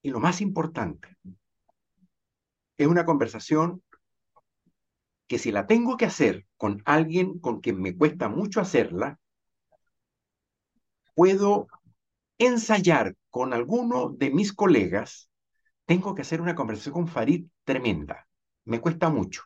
Y 0.00 0.08
lo 0.08 0.20
más 0.20 0.40
importante, 0.40 1.18
es 2.78 2.86
una 2.86 3.04
conversación 3.04 3.82
que 5.26 5.38
si 5.38 5.52
la 5.52 5.66
tengo 5.66 5.98
que 5.98 6.06
hacer 6.06 6.46
con 6.56 6.80
alguien 6.86 7.40
con 7.40 7.60
quien 7.60 7.82
me 7.82 7.94
cuesta 7.94 8.30
mucho 8.30 8.62
hacerla, 8.62 9.20
puedo 11.14 11.66
ensayar 12.38 13.16
con 13.28 13.52
alguno 13.52 14.08
de 14.08 14.30
mis 14.30 14.54
colegas, 14.54 15.28
tengo 15.88 16.14
que 16.14 16.22
hacer 16.22 16.40
una 16.42 16.54
conversación 16.54 16.92
con 16.92 17.08
Farid 17.08 17.46
tremenda, 17.64 18.28
me 18.66 18.78
cuesta 18.80 19.08
mucho. 19.08 19.42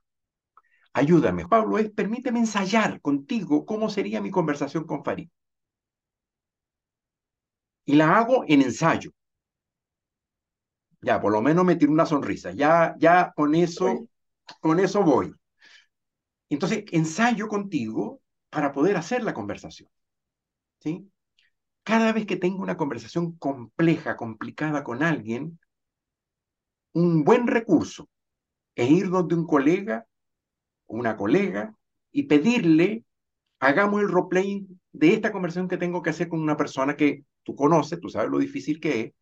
Ayúdame, 0.93 1.47
Pablo, 1.47 1.79
es 1.79 1.91
permíteme 1.91 2.41
ensayar 2.41 3.01
contigo 3.01 3.65
cómo 3.65 3.89
sería 3.89 4.21
mi 4.21 4.31
conversación 4.33 4.85
con 4.85 5.05
Farid. 5.05 5.29
Y 7.85 7.95
la 7.95 8.17
hago 8.19 8.45
en 8.49 8.63
ensayo. 8.63 9.13
Ya, 11.01 11.21
por 11.21 11.33
lo 11.33 11.43
menos 11.43 11.65
me 11.65 11.77
tiro 11.77 11.93
una 11.93 12.07
sonrisa. 12.07 12.53
Ya, 12.53 12.95
ya 12.99 13.33
con 13.37 13.55
eso, 13.55 14.09
con 14.61 14.81
eso 14.81 15.03
voy. 15.03 15.35
Entonces, 16.49 16.85
ensayo 16.93 17.49
contigo 17.49 18.21
para 18.51 18.73
poder 18.73 18.97
hacer 18.97 19.23
la 19.25 19.35
conversación. 19.35 19.89
¿Sí? 20.81 21.11
Cada 21.85 22.13
vez 22.13 22.27
que 22.27 22.37
tengo 22.37 22.63
una 22.63 22.77
conversación 22.77 23.33
compleja, 23.39 24.17
complicada 24.17 24.85
con 24.85 25.03
alguien, 25.03 25.61
un 26.93 27.25
buen 27.25 27.47
recurso 27.47 28.09
es 28.75 28.91
ir 28.91 29.11
donde 29.11 29.35
un 29.35 29.47
colega 29.47 30.07
una 30.93 31.17
colega 31.17 31.75
y 32.13 32.25
pedirle, 32.25 33.05
hagamos 33.59 34.03
el 34.03 34.09
roleplaying 34.09 34.81
de 34.93 35.15
esta 35.15 35.33
conversación 35.33 35.69
que 35.69 35.79
tengo 35.79 36.03
que 36.03 36.11
hacer 36.11 36.29
con 36.29 36.41
una 36.41 36.57
persona 36.57 36.97
que 36.97 37.25
tú 37.43 37.57
conoces, 37.57 38.01
tú 38.01 38.09
sabes 38.09 38.31
lo 38.31 38.39
difícil 38.39 38.79
que 38.79 39.01
es, 39.01 39.13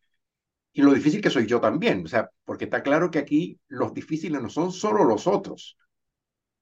y 0.73 0.81
lo 0.81 0.93
difícil 0.93 1.21
que 1.21 1.29
soy 1.29 1.47
yo 1.47 1.59
también, 1.59 2.05
o 2.05 2.07
sea, 2.07 2.29
porque 2.45 2.65
está 2.65 2.83
claro 2.83 3.11
que 3.11 3.19
aquí 3.19 3.59
los 3.67 3.93
difíciles 3.93 4.41
no 4.41 4.49
son 4.49 4.71
solo 4.71 5.03
los 5.03 5.27
otros. 5.27 5.77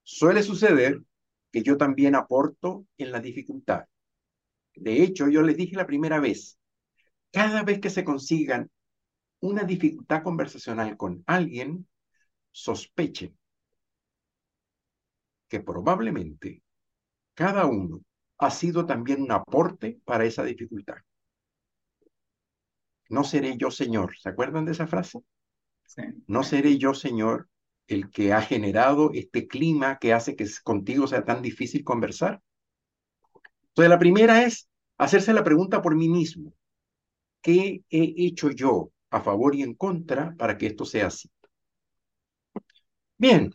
Suele 0.04 0.42
suceder 0.42 1.01
que 1.51 1.62
yo 1.62 1.78
también 1.78 2.16
aporto 2.16 2.86
en 2.98 3.12
la 3.12 3.20
dificultad. 3.20 3.86
De 4.75 5.04
hecho, 5.04 5.28
yo 5.28 5.42
les 5.42 5.58
dije 5.58 5.75
la 5.75 5.86
primera 5.86 6.20
vez, 6.20 6.58
cada 7.32 7.63
vez 7.63 7.80
que 7.80 7.89
se 7.89 8.04
consigan 8.04 8.70
una 9.41 9.63
dificultad 9.63 10.24
conversacional 10.24 10.98
con 10.98 11.24
alguien, 11.27 11.88
sospechen 12.51 13.38
que 15.48 15.60
probablemente 15.60 16.63
cada 17.34 17.65
uno 17.65 18.01
ha 18.38 18.51
sido 18.51 18.86
también 18.86 19.22
un 19.22 19.31
aporte 19.31 20.00
para 20.05 20.25
esa 20.25 20.43
dificultad. 20.43 20.98
No 23.10 23.24
seré 23.24 23.58
yo, 23.58 23.72
Señor. 23.72 24.15
¿Se 24.17 24.29
acuerdan 24.29 24.65
de 24.65 24.74
esa 24.74 24.88
frase? 24.88 25.19
No 26.27 26.43
seré 26.43 26.77
yo, 26.77 26.93
Señor, 26.93 27.50
el 27.88 28.12
que 28.12 28.34
ha 28.34 28.41
generado 28.41 29.12
este 29.13 29.48
clima 29.48 29.98
que 29.98 30.13
hace 30.13 30.36
que 30.36 30.48
contigo 30.63 31.08
sea 31.08 31.25
tan 31.25 31.41
difícil 31.41 31.84
conversar. 31.84 32.41
Entonces, 33.69 33.89
la 33.89 34.00
primera 34.00 34.43
es 34.43 34.69
hacerse 34.98 35.34
la 35.34 35.43
pregunta 35.43 35.81
por 35.81 35.96
mí 35.96 36.08
mismo. 36.08 36.53
¿Qué 37.41 37.84
he 37.89 38.13
hecho 38.17 38.51
yo 38.51 38.91
a 39.12 39.22
favor 39.22 39.56
y 39.56 39.63
en 39.63 39.74
contra 39.75 40.36
para 40.38 40.58
que 40.58 40.68
esto 40.68 40.86
sea 40.86 41.08
así? 41.08 41.30
Bien, 43.20 43.54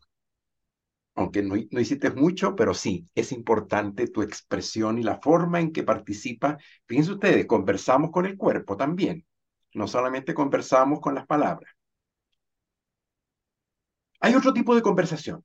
aunque 1.17 1.43
no, 1.43 1.57
hiciste 1.81 2.11
mucho, 2.11 2.57
pero 2.57 2.75
sí, 2.75 3.09
es 3.15 3.33
importante 3.33 4.09
tu 4.09 4.23
expresión 4.23 4.99
y 4.99 5.03
la 5.03 5.21
forma 5.21 5.61
en 5.61 5.73
que 5.73 5.83
participa. 5.83 6.59
Fíjense 6.87 7.13
ustedes, 7.13 7.47
conversamos 7.47 8.11
con 8.11 8.27
el 8.27 8.37
cuerpo 8.37 8.77
también, 8.77 9.25
no 9.75 9.87
solamente 9.89 10.35
conversamos 10.35 11.01
con 11.01 11.15
las 11.15 11.27
palabras. 11.27 11.73
Hay 14.21 14.35
otro 14.35 14.53
tipo 14.53 14.75
de 14.75 14.83
conversación 14.83 15.45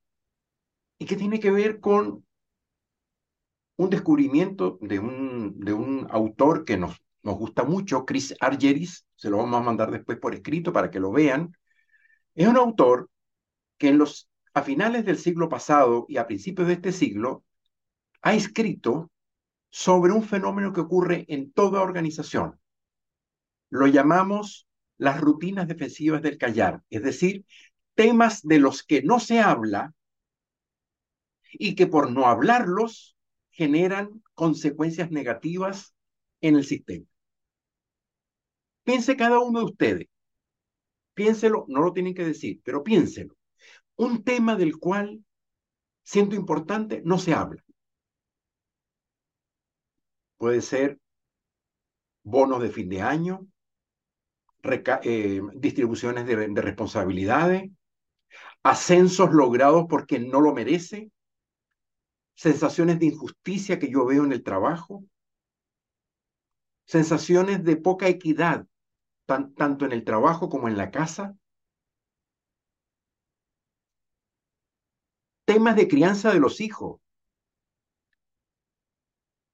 y 0.98 1.06
que 1.06 1.16
tiene 1.16 1.39
que 1.39 1.51
ver 1.51 1.80
con 1.80 2.25
un 3.78 3.89
descubrimiento 3.89 4.78
de 4.82 5.00
un, 5.00 5.60
de 5.60 5.74
un 5.74 6.08
autor 6.12 6.66
que 6.66 6.78
nos, 6.78 7.01
nos 7.29 7.38
gusta 7.38 7.63
mucho, 7.63 8.05
Chris 8.05 8.33
Argeris, 8.39 9.05
se 9.15 9.29
lo 9.29 9.38
vamos 9.38 9.62
a 9.62 9.63
mandar 9.63 9.91
después 9.91 10.17
por 10.17 10.33
escrito 10.33 10.74
para 10.74 10.89
que 10.89 11.00
lo 11.00 11.12
vean, 11.12 11.55
es 12.33 12.48
un 12.48 12.57
autor 12.57 13.07
que 13.77 13.89
en 13.89 14.00
los, 14.00 14.31
a 14.55 14.63
finales 14.63 15.05
del 15.05 15.19
siglo 15.19 15.48
pasado 15.48 16.07
y 16.09 16.17
a 16.17 16.25
principios 16.25 16.67
de 16.67 16.74
este 16.74 16.91
siglo 16.91 17.45
ha 18.24 18.33
escrito 18.33 19.12
sobre 19.69 20.12
un 20.12 20.24
fenómeno 20.24 20.74
que 20.74 20.81
ocurre 20.81 21.25
en 21.27 21.51
toda 21.51 21.83
organización. 21.83 22.59
Lo 23.69 23.86
llamamos 23.86 24.67
las 24.98 25.21
rutinas 25.21 25.67
defensivas 25.67 26.24
del 26.24 26.39
callar, 26.39 26.81
es 26.89 27.03
decir, 27.03 27.45
temas 27.93 28.41
de 28.41 28.57
los 28.57 28.81
que 28.81 29.03
no 29.03 29.19
se 29.19 29.39
habla 29.39 29.93
y 31.51 31.75
que 31.75 31.86
por 31.86 32.12
no 32.12 32.25
hablarlos 32.25 33.15
generan 33.51 34.24
consecuencias 34.33 35.12
negativas 35.12 35.93
en 36.41 36.55
el 36.55 36.65
sistema. 36.65 37.09
Piense 38.89 39.15
cada 39.15 39.38
uno 39.38 39.60
de 39.60 39.65
ustedes, 39.65 40.08
piénselo, 41.13 41.65
no 41.67 41.81
lo 41.81 41.93
tienen 41.93 42.15
que 42.15 42.25
decir, 42.25 42.60
pero 42.63 42.84
piénselo. 42.84 43.36
Un 43.98 44.24
tema 44.24 44.55
del 44.55 44.79
cual, 44.79 45.24
siento 46.01 46.36
importante, 46.36 47.03
no 47.05 47.19
se 47.19 47.36
habla. 47.36 47.63
Puede 50.38 50.63
ser 50.63 50.98
bonos 52.24 52.63
de 52.63 52.72
fin 52.72 52.89
de 52.89 53.03
año, 53.03 53.46
eh, 55.03 55.41
distribuciones 55.53 56.25
de, 56.25 56.48
de 56.48 56.62
responsabilidades, 56.63 57.69
ascensos 58.63 59.31
logrados 59.31 59.86
porque 59.88 60.17
no 60.17 60.41
lo 60.41 60.51
merece, 60.51 61.12
sensaciones 62.34 62.98
de 62.98 63.05
injusticia 63.05 63.77
que 63.77 63.91
yo 63.91 64.03
veo 64.08 64.25
en 64.25 64.31
el 64.31 64.41
trabajo, 64.41 65.03
sensaciones 66.86 67.63
de 67.63 67.77
poca 67.77 68.08
equidad, 68.08 68.65
tanto 69.55 69.86
en 69.86 69.91
el 69.93 70.03
trabajo 70.03 70.50
como 70.50 70.67
en 70.67 70.77
la 70.77 70.91
casa, 70.91 71.36
temas 75.45 75.75
de 75.75 75.89
crianza 75.89 76.31
de 76.31 76.39
los 76.39 76.62
hijos, 76.62 77.01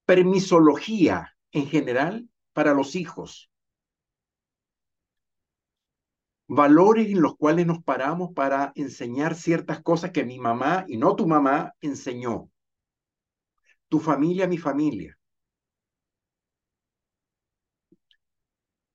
permisología 0.05 1.35
en 1.51 1.67
general 1.67 2.27
para 2.53 2.73
los 2.73 2.95
hijos, 2.95 3.51
valores 6.47 7.07
en 7.11 7.21
los 7.21 7.35
cuales 7.37 7.67
nos 7.67 7.83
paramos 7.83 8.31
para 8.33 8.71
enseñar 8.75 9.35
ciertas 9.35 9.81
cosas 9.83 10.09
que 10.11 10.25
mi 10.25 10.39
mamá 10.39 10.85
y 10.87 10.97
no 10.97 11.15
tu 11.15 11.27
mamá 11.27 11.75
enseñó. 11.81 12.49
Tu 13.89 13.99
familia, 13.99 14.47
mi 14.47 14.59
familia. 14.59 15.17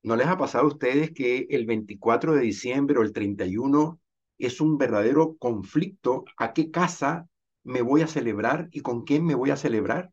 ¿No 0.03 0.15
les 0.15 0.27
ha 0.27 0.37
pasado 0.37 0.65
a 0.65 0.67
ustedes 0.67 1.11
que 1.11 1.47
el 1.49 1.65
24 1.65 2.33
de 2.33 2.41
diciembre 2.41 2.97
o 2.97 3.03
el 3.03 3.13
31 3.13 3.99
es 4.37 4.59
un 4.59 4.77
verdadero 4.77 5.35
conflicto 5.37 6.25
a 6.37 6.53
qué 6.53 6.71
casa 6.71 7.27
me 7.63 7.81
voy 7.81 8.01
a 8.01 8.07
celebrar 8.07 8.67
y 8.71 8.81
con 8.81 9.03
quién 9.03 9.25
me 9.25 9.35
voy 9.35 9.51
a 9.51 9.57
celebrar? 9.57 10.11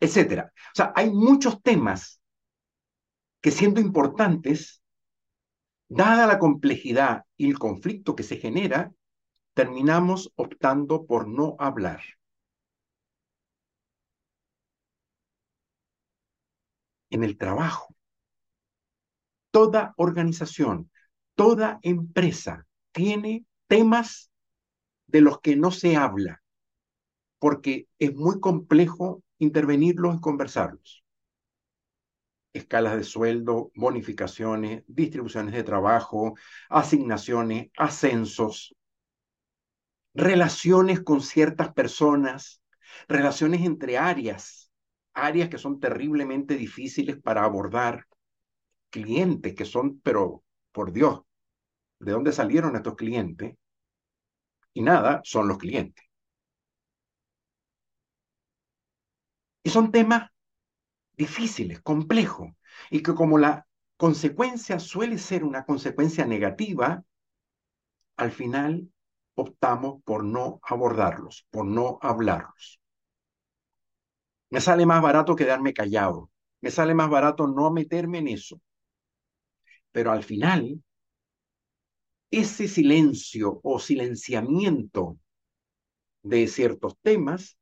Etcétera. 0.00 0.52
O 0.54 0.74
sea, 0.74 0.92
hay 0.94 1.10
muchos 1.10 1.62
temas 1.62 2.20
que 3.40 3.50
siendo 3.50 3.80
importantes 3.80 4.82
Dada 5.94 6.26
la 6.26 6.38
complejidad 6.38 7.26
y 7.36 7.50
el 7.50 7.58
conflicto 7.58 8.16
que 8.16 8.22
se 8.22 8.38
genera, 8.38 8.94
terminamos 9.52 10.32
optando 10.36 11.04
por 11.04 11.28
no 11.28 11.54
hablar. 11.58 12.00
En 17.12 17.22
el 17.24 17.36
trabajo, 17.36 17.94
toda 19.50 19.92
organización, 19.98 20.90
toda 21.34 21.78
empresa 21.82 22.66
tiene 22.90 23.44
temas 23.66 24.30
de 25.06 25.20
los 25.20 25.40
que 25.42 25.54
no 25.54 25.70
se 25.70 25.94
habla, 25.94 26.42
porque 27.38 27.86
es 27.98 28.14
muy 28.14 28.40
complejo 28.40 29.22
intervenirlos 29.38 30.16
y 30.16 30.20
conversarlos. 30.20 31.04
Escalas 32.54 32.96
de 32.96 33.04
sueldo, 33.04 33.72
bonificaciones, 33.74 34.82
distribuciones 34.86 35.52
de 35.52 35.64
trabajo, 35.64 36.34
asignaciones, 36.70 37.70
ascensos, 37.76 38.74
relaciones 40.14 41.02
con 41.02 41.20
ciertas 41.20 41.74
personas, 41.74 42.62
relaciones 43.06 43.60
entre 43.66 43.98
áreas, 43.98 44.61
áreas 45.14 45.48
que 45.48 45.58
son 45.58 45.80
terriblemente 45.80 46.56
difíciles 46.56 47.16
para 47.20 47.44
abordar, 47.44 48.06
clientes 48.90 49.54
que 49.54 49.64
son, 49.64 50.00
pero 50.00 50.44
por 50.72 50.92
Dios, 50.92 51.22
¿de 52.00 52.12
dónde 52.12 52.32
salieron 52.32 52.76
estos 52.76 52.96
clientes? 52.96 53.56
Y 54.74 54.82
nada, 54.82 55.22
son 55.24 55.48
los 55.48 55.56
clientes. 55.56 56.04
Y 59.64 59.70
son 59.70 59.90
temas 59.90 60.30
difíciles, 61.16 61.80
complejos, 61.82 62.50
y 62.90 63.02
que 63.02 63.14
como 63.14 63.38
la 63.38 63.66
consecuencia 63.96 64.78
suele 64.80 65.18
ser 65.18 65.44
una 65.44 65.64
consecuencia 65.64 66.26
negativa, 66.26 67.04
al 68.16 68.32
final 68.32 68.90
optamos 69.34 70.02
por 70.04 70.24
no 70.24 70.60
abordarlos, 70.62 71.46
por 71.50 71.66
no 71.66 71.98
hablarlos. 72.00 72.81
Me 74.52 74.60
sale 74.60 74.86
más 74.86 75.02
barato 75.02 75.34
quedarme 75.34 75.72
callado, 75.74 76.30
me 76.60 76.70
sale 76.70 76.94
más 76.94 77.10
barato 77.10 77.48
no 77.48 77.72
meterme 77.72 78.18
en 78.18 78.28
eso. 78.28 78.60
Pero 79.92 80.12
al 80.12 80.22
final, 80.22 80.82
ese 82.30 82.68
silencio 82.68 83.60
o 83.62 83.78
silenciamiento 83.78 85.18
de 86.22 86.46
ciertos 86.48 86.98
temas 87.00 87.58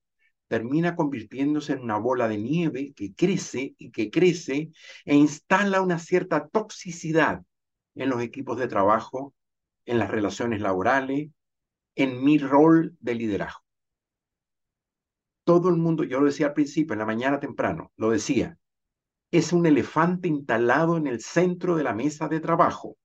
termina 0.48 0.96
convirtiéndose 0.96 1.74
en 1.74 1.80
una 1.82 1.96
bola 1.96 2.26
de 2.26 2.38
nieve 2.38 2.92
que 2.96 3.14
crece 3.14 3.76
y 3.78 3.92
que 3.92 4.10
crece 4.10 4.72
e 5.04 5.14
instala 5.14 5.82
una 5.82 6.00
cierta 6.00 6.48
toxicidad 6.48 7.42
en 7.94 8.10
los 8.10 8.20
equipos 8.20 8.58
de 8.58 8.66
trabajo, 8.66 9.32
en 9.86 10.00
las 10.00 10.10
relaciones 10.10 10.60
laborales, 10.60 11.30
en 11.94 12.24
mi 12.24 12.38
rol 12.38 12.96
de 13.00 13.14
liderazgo. 13.14 13.69
Todo 15.50 15.68
el 15.68 15.78
mundo, 15.78 16.04
yo 16.04 16.20
lo 16.20 16.26
decía 16.26 16.46
al 16.46 16.52
principio, 16.52 16.92
en 16.92 17.00
la 17.00 17.04
mañana 17.04 17.40
temprano, 17.40 17.90
lo 17.96 18.10
decía, 18.10 18.56
es 19.32 19.52
un 19.52 19.66
elefante 19.66 20.28
instalado 20.28 20.96
en 20.96 21.08
el 21.08 21.20
centro 21.20 21.74
de 21.74 21.82
la 21.82 21.92
mesa 21.92 22.28
de 22.28 22.38
trabajo. 22.38 22.96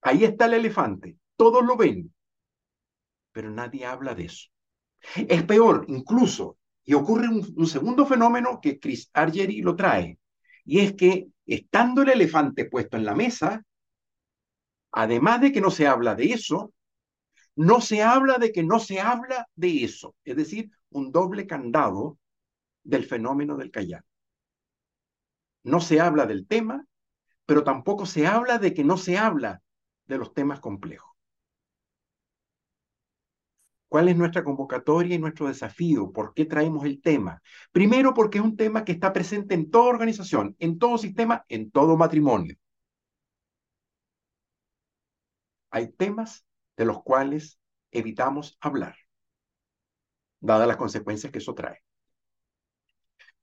Ahí 0.00 0.24
está 0.24 0.46
el 0.46 0.54
elefante, 0.54 1.18
todos 1.36 1.62
lo 1.62 1.76
ven, 1.76 2.10
pero 3.32 3.50
nadie 3.50 3.84
habla 3.84 4.14
de 4.14 4.24
eso. 4.24 4.48
Es 5.14 5.42
peor, 5.42 5.84
incluso, 5.88 6.56
y 6.86 6.94
ocurre 6.94 7.28
un, 7.28 7.66
segundo 7.66 8.06
fenómeno 8.06 8.58
que 8.58 8.80
Chris 8.80 9.10
Argeri 9.12 9.60
lo 9.60 9.76
trae, 9.76 10.18
y 10.64 10.78
es 10.80 10.94
que 10.94 11.26
estando 11.44 12.00
el 12.00 12.08
elefante 12.08 12.64
puesto 12.64 12.96
en 12.96 13.04
la 13.04 13.14
mesa, 13.14 13.62
además 14.90 15.42
de 15.42 15.52
que 15.52 15.60
no 15.60 15.70
se 15.70 15.86
habla 15.86 16.14
de 16.14 16.32
eso, 16.32 16.72
no 17.60 17.82
se 17.82 18.02
habla 18.02 18.38
de 18.38 18.52
que 18.52 18.62
no 18.62 18.78
se 18.80 19.00
habla 19.00 19.46
de 19.54 19.84
eso, 19.84 20.16
es 20.24 20.34
decir, 20.34 20.70
un 20.88 21.12
doble 21.12 21.46
candado 21.46 22.18
del 22.82 23.04
fenómeno 23.04 23.58
del 23.58 23.70
callar. 23.70 24.02
No 25.62 25.80
se 25.80 26.00
habla 26.00 26.24
del 26.24 26.46
tema, 26.46 26.86
pero 27.44 27.62
tampoco 27.62 28.06
se 28.06 28.26
habla 28.26 28.56
de 28.56 28.72
que 28.72 28.82
no 28.82 28.96
se 28.96 29.18
habla 29.18 29.60
de 30.06 30.16
los 30.16 30.32
temas 30.32 30.60
complejos. 30.60 31.12
¿Cuál 33.88 34.08
es 34.08 34.16
nuestra 34.16 34.42
convocatoria 34.42 35.16
y 35.16 35.18
nuestro 35.18 35.46
desafío? 35.46 36.12
¿Por 36.12 36.32
qué 36.32 36.46
traemos 36.46 36.86
el 36.86 37.02
tema? 37.02 37.42
Primero, 37.72 38.14
porque 38.14 38.38
es 38.38 38.44
un 38.44 38.56
tema 38.56 38.86
que 38.86 38.92
está 38.92 39.12
presente 39.12 39.54
en 39.54 39.70
toda 39.70 39.90
organización, 39.90 40.56
en 40.60 40.78
todo 40.78 40.96
sistema, 40.96 41.44
en 41.50 41.70
todo 41.70 41.98
matrimonio. 41.98 42.56
Hay 45.70 45.88
temas 45.92 46.44
de 46.76 46.84
los 46.84 47.02
cuales 47.02 47.58
evitamos 47.90 48.56
hablar, 48.60 48.96
dadas 50.40 50.68
las 50.68 50.76
consecuencias 50.76 51.32
que 51.32 51.38
eso 51.38 51.54
trae. 51.54 51.78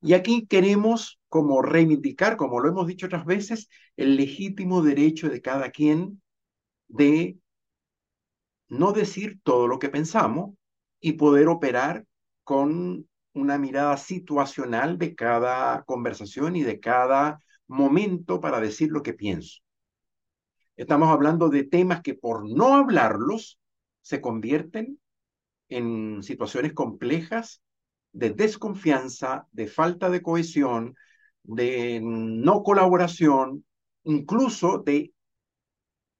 Y 0.01 0.13
aquí 0.13 0.45
queremos 0.47 1.19
como 1.27 1.61
reivindicar, 1.61 2.37
como 2.37 2.59
lo 2.59 2.69
hemos 2.69 2.87
dicho 2.87 3.07
otras 3.07 3.25
veces, 3.25 3.69
el 3.95 4.15
legítimo 4.15 4.81
derecho 4.81 5.29
de 5.29 5.41
cada 5.41 5.71
quien 5.71 6.21
de 6.87 7.37
no 8.69 8.91
decir 8.93 9.39
todo 9.43 9.67
lo 9.67 9.79
que 9.79 9.89
pensamos 9.89 10.55
y 10.99 11.13
poder 11.13 11.47
operar 11.47 12.05
con 12.43 13.07
una 13.33 13.57
mirada 13.57 13.97
situacional 13.97 14.97
de 14.97 15.15
cada 15.15 15.83
conversación 15.83 16.55
y 16.55 16.63
de 16.63 16.79
cada 16.79 17.41
momento 17.67 18.39
para 18.41 18.59
decir 18.59 18.91
lo 18.91 19.03
que 19.03 19.13
pienso. 19.13 19.59
Estamos 20.77 21.09
hablando 21.09 21.49
de 21.49 21.63
temas 21.63 22.01
que 22.01 22.13
por 22.13 22.49
no 22.49 22.75
hablarlos 22.75 23.59
se 24.01 24.21
convierten 24.21 24.99
en 25.69 26.23
situaciones 26.23 26.73
complejas 26.73 27.61
de 28.13 28.29
desconfianza, 28.31 29.47
de 29.51 29.67
falta 29.67 30.09
de 30.09 30.21
cohesión, 30.21 30.95
de 31.43 31.99
no 32.01 32.63
colaboración, 32.63 33.65
incluso 34.03 34.79
de, 34.79 35.13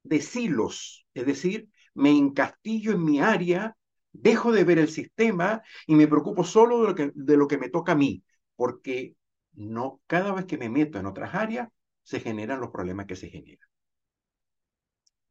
de 0.04 0.22
silos, 0.22 1.06
es 1.14 1.26
decir, 1.26 1.70
me 1.94 2.12
encastillo 2.12 2.94
en 2.94 3.04
mi 3.04 3.20
área, 3.20 3.78
dejo 4.12 4.52
de 4.52 4.64
ver 4.64 4.80
el 4.80 4.90
sistema 4.90 5.62
y 5.86 5.96
me 5.96 6.08
preocupo 6.08 6.44
solo 6.44 6.82
de 6.82 6.88
lo 6.88 6.96
que, 6.96 7.12
de 7.14 7.38
lo 7.38 7.48
que 7.48 7.58
me 7.58 7.70
toca 7.70 7.92
a 7.94 7.96
mí, 7.96 8.24
porque 8.56 9.16
no, 9.54 10.02
cada 10.08 10.34
vez 10.34 10.46
que 10.46 10.58
me 10.58 10.70
meto 10.70 11.00
en 11.00 11.06
otras 11.06 11.36
áreas, 11.36 11.70
se 12.04 12.20
generan 12.20 12.60
los 12.60 12.72
problemas 12.72 13.06
que 13.06 13.16
se 13.16 13.30
generan. 13.30 13.68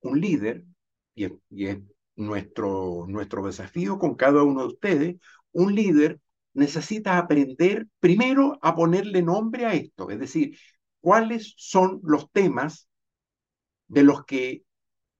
Un 0.06 0.20
líder, 0.20 0.64
y 1.14 1.24
es, 1.66 1.78
nuestro, 2.16 3.06
nuestro 3.08 3.44
desafío 3.46 3.98
con 3.98 4.14
cada 4.14 4.42
uno 4.42 4.62
de 4.62 4.68
ustedes, 4.68 5.16
un 5.52 5.74
líder 5.74 6.20
necesita 6.54 7.18
aprender 7.18 7.86
primero 8.00 8.58
a 8.62 8.74
ponerle 8.74 9.22
nombre 9.22 9.66
a 9.66 9.74
esto, 9.74 10.10
es 10.10 10.18
decir, 10.18 10.58
cuáles 11.00 11.54
son 11.56 12.00
los 12.02 12.30
temas 12.30 12.88
de 13.88 14.02
los 14.02 14.24
que 14.24 14.64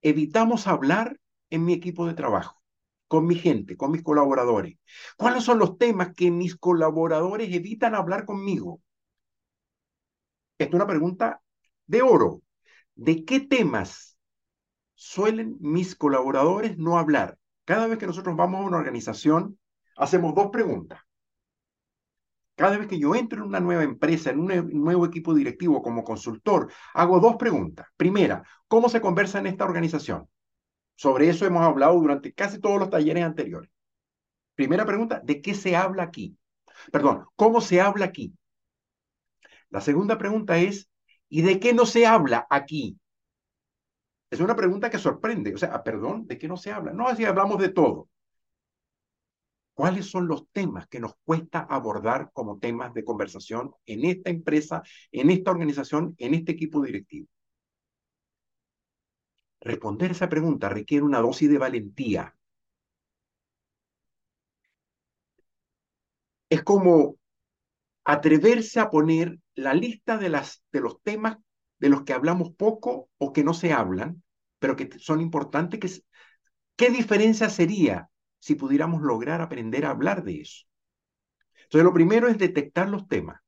evitamos 0.01 0.67
hablar 0.67 1.19
en 1.49 1.65
mi 1.65 1.73
equipo 1.73 2.07
de 2.07 2.13
trabajo, 2.13 2.61
con 3.07 3.27
mi 3.27 3.35
gente, 3.35 3.77
con 3.77 3.91
mis 3.91 4.03
colaboradores. 4.03 4.77
¿Cuáles 5.17 5.43
son 5.43 5.59
los 5.59 5.77
temas 5.77 6.13
que 6.15 6.31
mis 6.31 6.55
colaboradores 6.55 7.53
evitan 7.53 7.95
hablar 7.95 8.25
conmigo? 8.25 8.81
Esta 10.57 10.71
es 10.71 10.75
una 10.75 10.87
pregunta 10.87 11.41
de 11.85 12.01
oro. 12.01 12.41
¿De 12.95 13.25
qué 13.25 13.39
temas 13.39 14.16
suelen 14.97 15.57
mis 15.59 15.95
colaboradores 15.95 16.77
no 16.77 16.97
hablar? 16.97 17.37
Cada 17.65 17.87
vez 17.87 17.99
que 17.99 18.07
nosotros 18.07 18.35
vamos 18.35 18.59
a 18.59 18.67
una 18.67 18.77
organización, 18.77 19.59
hacemos 19.95 20.33
dos 20.33 20.49
preguntas. 20.51 20.99
Cada 22.55 22.77
vez 22.77 22.87
que 22.87 22.97
yo 22.97 23.13
entro 23.13 23.39
en 23.39 23.49
una 23.49 23.59
nueva 23.59 23.83
empresa, 23.83 24.31
en 24.31 24.39
un 24.39 24.81
nuevo 24.81 25.05
equipo 25.05 25.35
directivo 25.35 25.83
como 25.83 26.03
consultor, 26.03 26.71
hago 26.95 27.19
dos 27.19 27.35
preguntas. 27.35 27.85
Primera, 27.95 28.43
¿cómo 28.67 28.89
se 28.89 28.99
conversa 28.99 29.37
en 29.37 29.45
esta 29.45 29.65
organización? 29.65 30.27
Sobre 30.95 31.29
eso 31.29 31.45
hemos 31.45 31.61
hablado 31.61 31.93
durante 31.99 32.33
casi 32.33 32.59
todos 32.59 32.79
los 32.79 32.89
talleres 32.89 33.23
anteriores. 33.23 33.69
Primera 34.55 34.85
pregunta, 34.85 35.21
¿de 35.23 35.39
qué 35.41 35.53
se 35.53 35.75
habla 35.75 36.01
aquí? 36.01 36.35
Perdón, 36.91 37.25
¿cómo 37.35 37.61
se 37.61 37.79
habla 37.79 38.05
aquí? 38.05 38.33
La 39.69 39.81
segunda 39.81 40.17
pregunta 40.17 40.57
es, 40.57 40.89
¿y 41.29 41.43
de 41.43 41.59
qué 41.59 41.73
no 41.73 41.85
se 41.85 42.07
habla 42.07 42.47
aquí? 42.49 42.97
Es 44.29 44.39
una 44.39 44.55
pregunta 44.55 44.89
que 44.89 44.97
sorprende. 44.97 45.53
O 45.53 45.57
sea, 45.57 45.83
perdón, 45.83 46.27
¿de 46.27 46.37
qué 46.37 46.47
no 46.47 46.57
se 46.57 46.71
habla? 46.71 46.93
No, 46.93 47.07
así 47.07 47.25
hablamos 47.25 47.59
de 47.59 47.69
todo. 47.69 48.09
¿Cuáles 49.73 50.07
son 50.07 50.27
los 50.27 50.49
temas 50.51 50.87
que 50.87 50.99
nos 50.99 51.13
cuesta 51.23 51.59
abordar 51.59 52.31
como 52.33 52.57
temas 52.57 52.93
de 52.93 53.05
conversación 53.05 53.73
en 53.85 54.05
esta 54.05 54.29
empresa, 54.31 54.81
en 55.11 55.29
esta 55.29 55.51
organización, 55.51 56.15
en 56.17 56.33
este 56.33 56.53
equipo 56.53 56.81
directivo? 56.81 57.27
Responder 59.61 60.11
esa 60.11 60.29
pregunta 60.29 60.67
requiere 60.69 61.03
una 61.05 61.19
dosis 61.21 61.47
de 61.49 61.57
valentía. 61.59 62.35
Es 66.49 66.63
como 66.63 67.17
atreverse 68.03 68.79
a 68.79 68.89
poner 68.89 69.37
la 69.53 69.73
lista 69.73 70.17
de, 70.17 70.29
las, 70.29 70.63
de 70.71 70.81
los 70.81 71.01
temas 71.03 71.37
de 71.79 71.89
los 71.89 72.03
que 72.03 72.13
hablamos 72.13 72.51
poco 72.51 73.09
o 73.17 73.33
que 73.33 73.43
no 73.43 73.53
se 73.53 73.73
hablan, 73.73 74.23
pero 74.59 74.75
que 74.75 74.89
son 74.99 75.21
importantes. 75.21 75.79
Que, 75.79 76.03
¿Qué 76.75 76.89
diferencia 76.91 77.49
sería 77.49 78.09
si 78.39 78.55
pudiéramos 78.55 79.01
lograr 79.01 79.41
aprender 79.41 79.85
a 79.85 79.91
hablar 79.91 80.23
de 80.23 80.41
eso? 80.41 80.65
Entonces, 81.63 81.83
lo 81.83 81.93
primero 81.93 82.27
es 82.27 82.37
detectar 82.37 82.89
los 82.89 83.07
temas. 83.07 83.41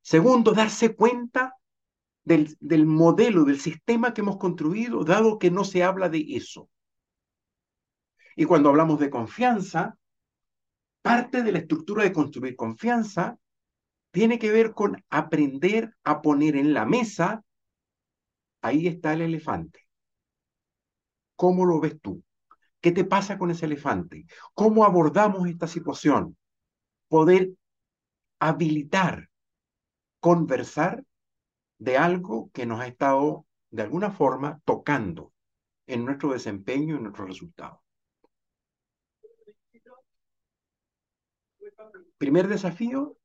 Segundo, 0.00 0.52
darse 0.52 0.94
cuenta 0.94 1.54
del, 2.24 2.56
del 2.60 2.86
modelo, 2.86 3.44
del 3.44 3.60
sistema 3.60 4.14
que 4.14 4.20
hemos 4.20 4.38
construido, 4.38 5.04
dado 5.04 5.38
que 5.38 5.50
no 5.50 5.64
se 5.64 5.82
habla 5.82 6.08
de 6.08 6.24
eso. 6.30 6.70
Y 8.36 8.44
cuando 8.44 8.68
hablamos 8.68 9.00
de 9.00 9.10
confianza, 9.10 9.96
parte 11.02 11.42
de 11.42 11.52
la 11.52 11.58
estructura 11.58 12.02
de 12.02 12.12
construir 12.12 12.56
confianza 12.56 13.38
tiene 14.16 14.38
que 14.38 14.50
ver 14.50 14.72
con 14.72 15.04
aprender 15.10 15.94
a 16.02 16.22
poner 16.22 16.56
en 16.56 16.72
la 16.72 16.86
mesa, 16.86 17.44
ahí 18.62 18.86
está 18.86 19.12
el 19.12 19.20
elefante. 19.20 19.80
¿Cómo 21.34 21.66
lo 21.66 21.80
ves 21.80 22.00
tú? 22.00 22.24
¿Qué 22.80 22.92
te 22.92 23.04
pasa 23.04 23.36
con 23.36 23.50
ese 23.50 23.66
elefante? 23.66 24.24
¿Cómo 24.54 24.86
abordamos 24.86 25.46
esta 25.46 25.66
situación? 25.66 26.34
Poder 27.08 27.50
habilitar, 28.38 29.28
conversar 30.18 31.04
de 31.76 31.98
algo 31.98 32.50
que 32.54 32.64
nos 32.64 32.80
ha 32.80 32.86
estado 32.86 33.44
de 33.68 33.82
alguna 33.82 34.10
forma 34.10 34.62
tocando 34.64 35.34
en 35.86 36.06
nuestro 36.06 36.32
desempeño 36.32 36.94
y 36.94 36.96
en 36.96 37.02
nuestros 37.02 37.28
resultados. 37.28 37.80
Primer 42.16 42.48
desafío, 42.48 43.18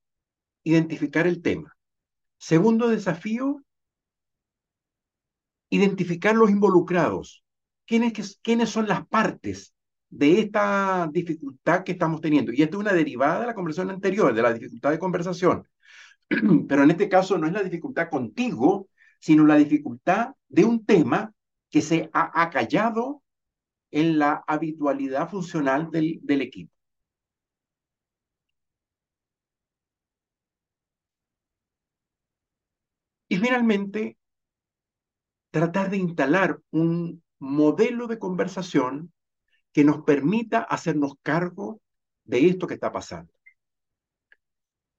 identificar 0.63 1.27
el 1.27 1.41
tema. 1.41 1.75
Segundo 2.37 2.89
desafío, 2.89 3.63
identificar 5.69 6.35
los 6.35 6.49
involucrados. 6.49 7.43
¿Quiénes, 7.85 8.39
¿Quiénes 8.41 8.69
son 8.69 8.87
las 8.87 9.05
partes 9.07 9.73
de 10.09 10.39
esta 10.39 11.09
dificultad 11.11 11.83
que 11.83 11.93
estamos 11.93 12.21
teniendo? 12.21 12.51
Y 12.51 12.61
esta 12.61 12.75
es 12.77 12.81
una 12.81 12.93
derivada 12.93 13.41
de 13.41 13.47
la 13.47 13.55
conversación 13.55 13.91
anterior, 13.91 14.33
de 14.33 14.41
la 14.41 14.53
dificultad 14.53 14.91
de 14.91 14.99
conversación. 14.99 15.67
pero 16.67 16.83
en 16.83 16.91
este 16.91 17.09
caso 17.09 17.37
no 17.37 17.47
es 17.47 17.53
la 17.53 17.63
dificultad 17.63 18.09
contigo, 18.09 18.87
sino 19.19 19.45
la 19.45 19.55
dificultad 19.55 20.31
de 20.47 20.65
un 20.65 20.85
tema 20.85 21.33
que 21.69 21.81
se 21.81 22.09
ha 22.13 22.41
acallado 22.41 23.21
en 23.91 24.17
la 24.19 24.43
habitualidad 24.47 25.29
funcional 25.29 25.91
del, 25.91 26.19
del 26.23 26.41
equipo. 26.41 26.73
Y 33.31 33.37
finalmente, 33.37 34.17
tratar 35.51 35.89
de 35.89 35.95
instalar 35.95 36.59
un 36.69 37.23
modelo 37.39 38.07
de 38.07 38.19
conversación 38.19 39.13
que 39.71 39.85
nos 39.85 40.03
permita 40.03 40.59
hacernos 40.59 41.13
cargo 41.23 41.79
de 42.25 42.47
esto 42.47 42.67
que 42.67 42.73
está 42.73 42.91
pasando. 42.91 43.31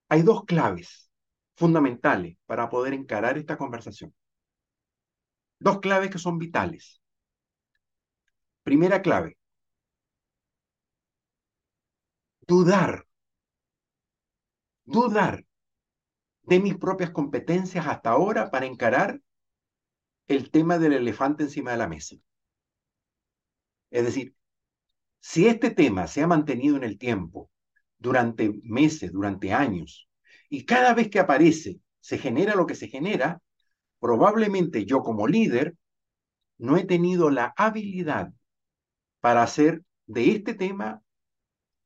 Hay 0.09 0.23
dos 0.23 0.47
claves 0.47 1.11
fundamentales 1.57 2.39
para 2.47 2.71
poder 2.71 2.95
encarar 2.95 3.37
esta 3.37 3.59
conversación. 3.59 4.15
Dos 5.59 5.81
claves 5.81 6.09
que 6.09 6.19
son 6.19 6.39
vitales. 6.39 7.03
Primera 8.63 9.03
clave. 9.03 9.37
Dudar. 12.49 13.05
Dudar 14.87 15.45
mis 16.61 16.77
propias 16.77 17.11
competencias 17.11 17.87
hasta 17.87 18.11
ahora 18.11 18.51
para 18.51 18.67
encarar 18.67 19.21
el 20.29 20.51
tema 20.51 20.79
del 20.79 20.95
elefante 20.95 21.45
encima 21.45 21.73
de 21.73 21.77
la 21.79 21.89
mesa. 21.89 22.17
Es 23.91 24.05
decir, 24.05 24.35
si 25.21 25.47
este 25.47 25.71
tema 25.71 26.07
se 26.07 26.23
ha 26.23 26.27
mantenido 26.27 26.77
en 26.77 26.85
el 26.85 26.99
tiempo 26.99 27.51
durante 27.99 28.53
meses, 28.65 29.13
durante 29.13 29.53
años, 29.53 30.09
y 30.49 30.65
cada 30.65 30.95
vez 30.95 31.09
que 31.09 31.21
aparece 31.21 31.81
se 32.01 32.19
genera 32.19 32.57
lo 32.57 32.67
que 32.67 32.75
se 32.75 32.89
genera, 32.89 33.41
probablemente 34.01 34.85
yo 34.85 35.03
como 35.03 35.29
líder 35.29 35.77
no 36.59 36.77
he 36.77 36.85
tenido 36.85 37.31
la 37.31 37.55
habilidad 37.57 38.33
para 39.21 39.43
hacer 39.43 39.85
de 40.07 40.33
este 40.33 40.55
tema 40.55 41.03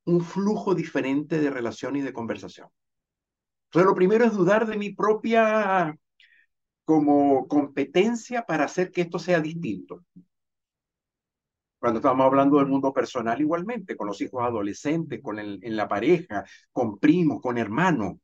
un 0.05 0.22
flujo 0.22 0.74
diferente 0.74 1.38
de 1.40 1.50
relación 1.50 1.96
y 1.96 2.00
de 2.00 2.12
conversación. 2.12 2.68
Entonces, 3.66 3.87
lo 3.87 3.94
primero 3.94 4.24
es 4.24 4.33
dudar 4.33 4.66
de 4.66 4.76
mi 4.76 4.94
propia 4.94 5.96
como 6.85 7.48
competencia 7.48 8.46
para 8.46 8.64
hacer 8.64 8.90
que 8.92 9.02
esto 9.02 9.18
sea 9.18 9.40
distinto. 9.40 10.05
Cuando 11.79 11.98
estamos 11.98 12.24
hablando 12.24 12.59
del 12.59 12.66
mundo 12.66 12.92
personal 12.92 13.40
igualmente, 13.40 13.96
con 13.96 14.07
los 14.07 14.20
hijos 14.20 14.42
adolescentes, 14.42 15.20
con 15.22 15.38
el, 15.38 15.59
en 15.62 15.76
la 15.76 15.88
pareja, 15.88 16.44
con 16.72 16.98
primos, 16.98 17.40
con 17.40 17.59
hermanos, 17.59 18.14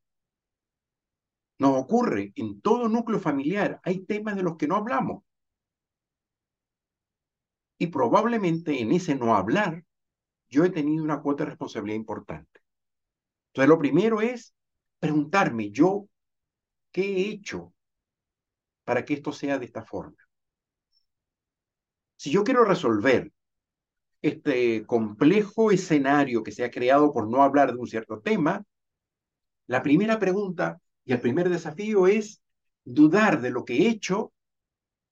nos 1.58 1.76
ocurre 1.78 2.32
en 2.34 2.60
todo 2.60 2.88
núcleo 2.88 3.20
familiar. 3.20 3.80
Hay 3.84 4.00
temas 4.04 4.36
de 4.36 4.42
los 4.42 4.56
que 4.56 4.66
no 4.66 4.76
hablamos. 4.76 5.22
Y 7.78 7.88
probablemente 7.88 8.80
en 8.80 8.92
ese 8.92 9.14
no 9.16 9.34
hablar, 9.34 9.84
yo 10.48 10.64
he 10.64 10.70
tenido 10.70 11.02
una 11.04 11.20
cuota 11.20 11.44
de 11.44 11.50
responsabilidad 11.50 11.96
importante. 11.96 12.60
Entonces, 13.48 13.68
lo 13.68 13.78
primero 13.78 14.20
es 14.20 14.54
preguntarme 15.04 15.70
yo, 15.70 16.08
¿qué 16.92 17.02
he 17.02 17.30
hecho 17.30 17.74
para 18.84 19.04
que 19.04 19.14
esto 19.14 19.32
sea 19.32 19.58
de 19.58 19.64
esta 19.66 19.82
forma? 19.82 20.18
Si 22.16 22.30
yo 22.30 22.42
quiero 22.44 22.64
resolver 22.64 23.32
este 24.22 24.86
complejo 24.86 25.70
escenario 25.72 26.42
que 26.44 26.52
se 26.52 26.64
ha 26.64 26.70
creado 26.70 27.12
por 27.12 27.28
no 27.30 27.42
hablar 27.42 27.72
de 27.72 27.78
un 27.78 27.86
cierto 27.88 28.20
tema, 28.20 28.64
La 29.66 29.82
primera 29.82 30.18
pregunta 30.20 30.80
y 31.04 31.12
el 31.12 31.20
primer 31.20 31.48
desafío 31.48 32.06
es 32.06 32.40
dudar 32.84 33.40
de 33.40 33.50
lo 33.50 33.64
que 33.64 33.74
he 33.78 33.88
hecho 33.88 34.32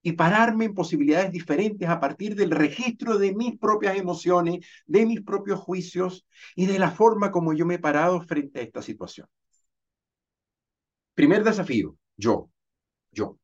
y 0.02 0.12
pararme 0.12 0.66
en 0.66 0.74
posibilidades 0.74 1.32
diferentes 1.32 1.88
a 1.88 2.00
partir 2.00 2.36
del 2.36 2.52
registro 2.52 3.18
de 3.18 3.34
mis 3.34 3.58
propias 3.58 3.96
emociones, 3.98 4.66
de 4.86 5.06
mis 5.06 5.22
propios 5.22 5.60
juicios 5.60 6.26
y 6.56 6.66
de 6.66 6.78
la 6.78 6.90
forma 6.92 7.30
como 7.32 7.54
yo 7.54 7.66
me 7.66 7.76
he 7.76 7.78
parado 7.80 8.20
frente 8.22 8.60
a 8.60 8.62
esta 8.64 8.82
situación. 8.82 9.28
Primer 11.20 11.44
desafío, 11.44 11.98
yo, 12.16 12.48
yo. 13.12 13.36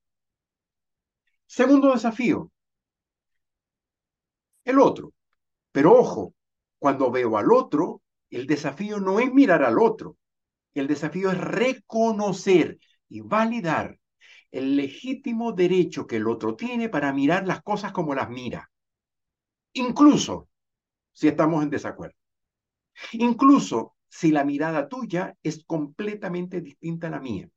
Segundo 1.46 1.92
desafío, 1.92 2.50
el 4.64 4.78
otro. 4.78 5.12
Pero 5.72 5.92
ojo, 5.92 6.34
cuando 6.78 7.10
veo 7.10 7.36
al 7.36 7.52
otro, 7.52 8.00
el 8.30 8.46
desafío 8.46 8.98
no 8.98 9.20
es 9.20 9.30
mirar 9.30 9.62
al 9.62 9.78
otro, 9.78 10.16
el 10.72 10.86
desafío 10.86 11.30
es 11.30 11.36
reconocer 11.36 12.78
y 13.10 13.20
validar 13.20 14.00
el 14.50 14.74
legítimo 14.74 15.52
derecho 15.52 16.06
que 16.06 16.16
el 16.16 16.28
otro 16.28 16.56
tiene 16.56 16.88
para 16.88 17.12
mirar 17.12 17.46
las 17.46 17.60
cosas 17.62 17.92
como 17.92 18.14
las 18.14 18.30
mira, 18.30 18.70
incluso 19.74 20.48
si 21.12 21.28
estamos 21.28 21.62
en 21.62 21.68
desacuerdo, 21.68 22.16
incluso 23.12 23.96
si 24.08 24.32
la 24.32 24.44
mirada 24.44 24.88
tuya 24.88 25.36
es 25.42 25.62
completamente 25.66 26.62
distinta 26.62 27.08
a 27.08 27.10
la 27.10 27.20
mía. 27.20 27.50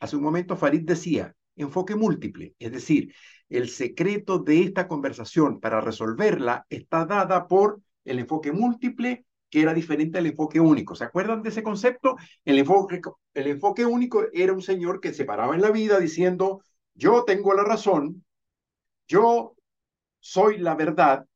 Hace 0.00 0.16
un 0.16 0.22
momento 0.22 0.56
Farid 0.56 0.82
decía, 0.82 1.34
enfoque 1.56 1.94
múltiple, 1.94 2.54
es 2.58 2.72
decir, 2.72 3.14
el 3.48 3.68
secreto 3.68 4.38
de 4.38 4.62
esta 4.62 4.88
conversación 4.88 5.60
para 5.60 5.80
resolverla 5.80 6.66
está 6.68 7.04
dada 7.04 7.46
por 7.46 7.80
el 8.04 8.18
enfoque 8.18 8.52
múltiple 8.52 9.24
que 9.50 9.62
era 9.62 9.72
diferente 9.72 10.18
al 10.18 10.26
enfoque 10.26 10.58
único. 10.58 10.96
¿Se 10.96 11.04
acuerdan 11.04 11.42
de 11.42 11.50
ese 11.50 11.62
concepto? 11.62 12.16
El 12.44 12.58
enfoque, 12.58 13.00
el 13.34 13.46
enfoque 13.46 13.86
único 13.86 14.24
era 14.32 14.52
un 14.52 14.62
señor 14.62 15.00
que 15.00 15.14
se 15.14 15.24
paraba 15.24 15.54
en 15.54 15.62
la 15.62 15.70
vida 15.70 16.00
diciendo, 16.00 16.62
yo 16.94 17.24
tengo 17.24 17.54
la 17.54 17.62
razón, 17.62 18.24
yo 19.06 19.54
soy 20.18 20.58
la 20.58 20.74
verdad, 20.74 21.26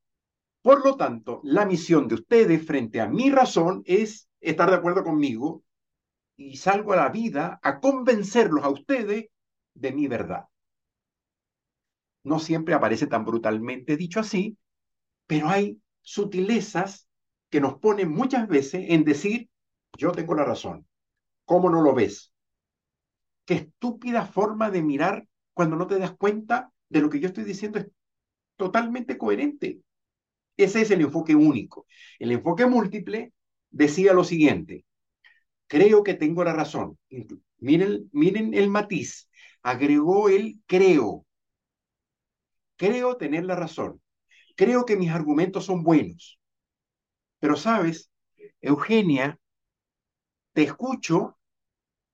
por 0.63 0.85
lo 0.85 0.97
tanto, 0.97 1.41
la 1.45 1.65
misión 1.65 2.09
de 2.09 2.17
ustedes 2.17 2.67
frente 2.67 3.01
a 3.01 3.07
mi 3.09 3.31
razón 3.31 3.83
es 3.87 4.29
estar 4.41 4.69
de 4.69 4.77
acuerdo 4.77 5.05
conmigo 5.05 5.63
y 6.39 6.57
salgo 6.57 6.93
a 6.93 6.97
la 6.97 7.09
vida 7.11 7.59
a 7.63 7.81
convencerlos 7.81 8.65
a 8.65 8.71
ustedes 8.71 9.27
de 9.75 9.93
mi 9.93 10.07
verdad. 10.07 10.45
No 12.23 12.39
siempre 12.39 12.75
aparece 12.75 13.09
tan 13.09 13.25
brutalmente 13.25 13.97
dicho 13.97 14.21
así, 14.21 14.57
pero 15.27 15.49
hay 15.49 15.81
sutilezas 16.01 17.09
que 17.51 17.61
nos 17.61 17.79
pone 17.79 18.07
muchas 18.07 18.47
veces 18.47 18.87
en 18.89 19.05
decir, 19.05 19.51
yo 19.97 20.13
tengo 20.13 20.35
la 20.35 20.45
razón. 20.45 20.87
¿Cómo 21.45 21.71
no 21.71 21.83
lo 21.83 21.93
ves? 21.93 22.33
Qué 23.45 23.55
estúpida 23.55 24.25
forma 24.25 24.71
de 24.71 24.83
mirar 24.83 25.27
cuando 25.55 25.75
no 25.75 25.89
te 25.89 25.99
das 25.99 26.13
cuenta 26.17 26.73
de 26.89 27.01
lo 27.01 27.11
que 27.11 27.19
yo 27.19 27.27
estoy 27.27 27.45
diciendo 27.45 27.81
es 27.81 27.89
totalmente 28.57 29.19
coherente. 29.19 29.81
Ese 30.57 30.83
es 30.83 30.91
el 30.93 31.01
enfoque 31.01 31.35
único. 31.35 31.87
El 32.19 32.31
enfoque 32.31 32.67
múltiple 32.67 33.33
decía 33.71 34.13
lo 34.13 34.23
siguiente, 34.23 34.85
creo 35.69 36.03
que 36.03 36.15
tengo 36.15 36.43
la 36.43 36.53
razón. 36.53 36.99
Miren, 37.59 38.09
miren 38.13 38.55
el 38.55 38.69
matiz. 38.71 39.29
Agregó 39.63 40.29
el 40.29 40.61
creo. 40.67 41.25
Creo 42.77 43.17
tener 43.17 43.45
la 43.45 43.55
razón. 43.55 44.01
Creo 44.57 44.85
que 44.85 44.97
mis 44.97 45.11
argumentos 45.11 45.65
son 45.67 45.83
buenos. 45.85 46.41
Pero 47.39 47.57
sabes, 47.57 48.11
Eugenia, 48.61 49.39
te 50.53 50.63
escucho 50.63 51.39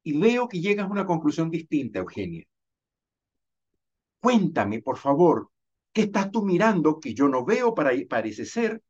y 0.03 0.19
veo 0.19 0.49
que 0.49 0.61
llegas 0.61 0.87
a 0.87 0.91
una 0.91 1.07
conclusión 1.07 1.51
distinta, 1.51 2.01
Eugenia. 2.01 2.45
Cuéntame, 4.21 4.83
por 4.83 4.99
favor, 4.99 5.51
¿qué 5.93 6.03
estás 6.03 6.31
tú 6.31 6.45
mirando 6.45 6.99
que 7.01 7.15
yo 7.15 7.29
no 7.29 7.45
veo 7.45 7.75
para 7.75 7.93
parece 8.09 8.45
ser 8.45 8.83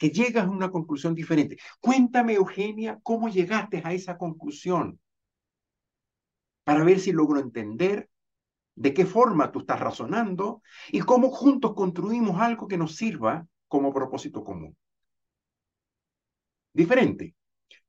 que 0.00 0.10
llegas 0.10 0.46
a 0.46 0.50
una 0.50 0.70
conclusión 0.72 1.14
diferente? 1.14 1.58
Cuéntame, 1.80 2.34
Eugenia, 2.34 2.98
cómo 3.02 3.28
llegaste 3.28 3.82
a 3.84 3.92
esa 3.92 4.18
conclusión 4.18 4.98
para 6.64 6.82
ver 6.82 6.98
si 6.98 7.12
logro 7.12 7.38
entender 7.38 8.08
de 8.74 8.94
qué 8.94 9.04
forma 9.04 9.52
tú 9.52 9.60
estás 9.60 9.78
razonando 9.78 10.62
y 10.90 11.00
cómo 11.00 11.30
juntos 11.30 11.74
construimos 11.74 12.40
algo 12.40 12.66
que 12.66 12.78
nos 12.78 12.96
sirva 12.96 13.46
como 13.68 13.92
propósito 13.92 14.42
común 14.42 14.76
diferente. 16.72 17.34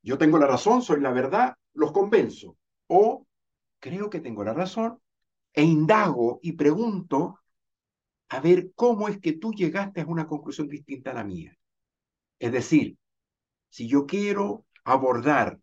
Yo 0.01 0.17
tengo 0.17 0.37
la 0.37 0.47
razón, 0.47 0.81
soy 0.81 1.01
la 1.01 1.11
verdad, 1.11 1.55
los 1.73 1.91
convenzo. 1.91 2.57
O 2.87 3.25
creo 3.79 4.09
que 4.09 4.19
tengo 4.19 4.43
la 4.43 4.53
razón 4.53 4.99
e 5.53 5.63
indago 5.63 6.39
y 6.41 6.53
pregunto 6.53 7.39
a 8.29 8.39
ver 8.39 8.71
cómo 8.75 9.07
es 9.07 9.19
que 9.19 9.33
tú 9.33 9.51
llegaste 9.53 10.01
a 10.01 10.05
una 10.05 10.27
conclusión 10.27 10.67
distinta 10.67 11.11
a 11.11 11.15
la 11.15 11.23
mía. 11.23 11.57
Es 12.41 12.51
decir, 12.51 12.97
si 13.69 13.87
yo 13.87 14.07
quiero 14.07 14.65
abordar 14.83 15.59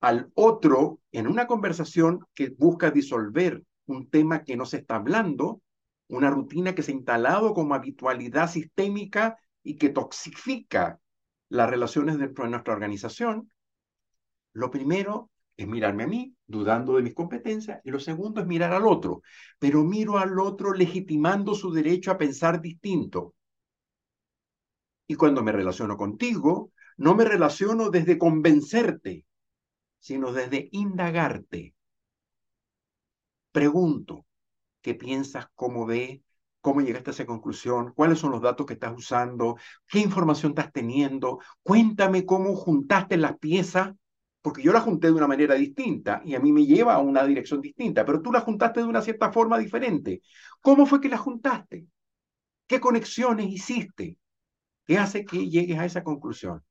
al 0.00 0.30
otro 0.34 1.00
en 1.10 1.26
una 1.26 1.48
conversación 1.48 2.24
que 2.32 2.50
busca 2.50 2.92
disolver 2.92 3.64
un 3.86 4.08
tema 4.08 4.44
que 4.44 4.56
no 4.56 4.66
se 4.66 4.76
está 4.76 4.94
hablando, 4.94 5.62
una 6.06 6.30
rutina 6.30 6.76
que 6.76 6.84
se 6.84 6.92
ha 6.92 6.94
instalado 6.94 7.54
como 7.54 7.74
habitualidad 7.74 8.48
sistémica 8.48 9.36
y 9.64 9.78
que 9.78 9.88
toxifica 9.88 11.00
las 11.48 11.68
relaciones 11.68 12.18
dentro 12.18 12.44
de 12.44 12.50
nuestra 12.50 12.74
organización, 12.74 13.50
lo 14.52 14.70
primero 14.70 15.28
es 15.56 15.66
mirarme 15.66 16.04
a 16.04 16.06
mí, 16.06 16.36
dudando 16.46 16.94
de 16.94 17.02
mis 17.02 17.14
competencias, 17.14 17.80
y 17.82 17.90
lo 17.90 17.98
segundo 17.98 18.40
es 18.40 18.46
mirar 18.46 18.72
al 18.72 18.86
otro, 18.86 19.22
pero 19.58 19.82
miro 19.82 20.18
al 20.18 20.38
otro 20.38 20.72
legitimando 20.72 21.56
su 21.56 21.72
derecho 21.72 22.12
a 22.12 22.18
pensar 22.18 22.60
distinto. 22.60 23.34
Y 25.06 25.14
cuando 25.14 25.42
me 25.42 25.52
relaciono 25.52 25.96
contigo, 25.96 26.72
no 26.96 27.14
me 27.14 27.24
relaciono 27.24 27.90
desde 27.90 28.18
convencerte, 28.18 29.24
sino 29.98 30.32
desde 30.32 30.68
indagarte. 30.72 31.74
Pregunto, 33.52 34.26
¿qué 34.82 34.94
piensas? 34.94 35.46
¿Cómo 35.54 35.86
ves? 35.86 36.20
cómo 36.66 36.80
llegaste 36.80 37.10
a 37.10 37.12
esa 37.12 37.26
conclusión, 37.26 37.92
cuáles 37.94 38.18
son 38.18 38.32
los 38.32 38.42
datos 38.42 38.66
que 38.66 38.72
estás 38.72 38.92
usando, 38.92 39.56
qué 39.86 40.00
información 40.00 40.50
estás 40.50 40.72
teniendo, 40.72 41.38
cuéntame 41.62 42.26
cómo 42.26 42.56
juntaste 42.56 43.16
las 43.16 43.38
piezas, 43.38 43.94
porque 44.42 44.62
yo 44.62 44.72
las 44.72 44.82
junté 44.82 45.06
de 45.06 45.12
una 45.12 45.28
manera 45.28 45.54
distinta 45.54 46.22
y 46.24 46.34
a 46.34 46.40
mí 46.40 46.50
me 46.52 46.66
lleva 46.66 46.94
a 46.94 46.98
una 46.98 47.24
dirección 47.24 47.60
distinta, 47.60 48.04
pero 48.04 48.20
tú 48.20 48.32
las 48.32 48.42
juntaste 48.42 48.80
de 48.80 48.86
una 48.86 49.00
cierta 49.00 49.30
forma 49.30 49.58
diferente. 49.58 50.22
¿Cómo 50.60 50.86
fue 50.86 51.00
que 51.00 51.08
las 51.08 51.20
juntaste? 51.20 51.86
¿Qué 52.66 52.80
conexiones 52.80 53.46
hiciste? 53.46 54.18
¿Qué 54.86 54.98
hace 54.98 55.24
que 55.24 55.48
llegues 55.48 55.78
a 55.78 55.84
esa 55.84 56.04
conclusión? 56.04 56.62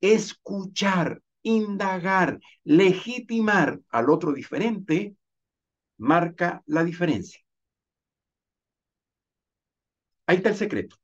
Escuchar, 0.00 1.22
indagar, 1.42 2.40
legitimar 2.64 3.80
al 3.90 4.10
otro 4.10 4.32
diferente 4.32 5.16
marca 5.98 6.62
la 6.66 6.84
diferencia. 6.84 7.40
Ahí 10.26 10.36
está 10.38 10.48
el 10.50 10.56
secreto. 10.56 10.96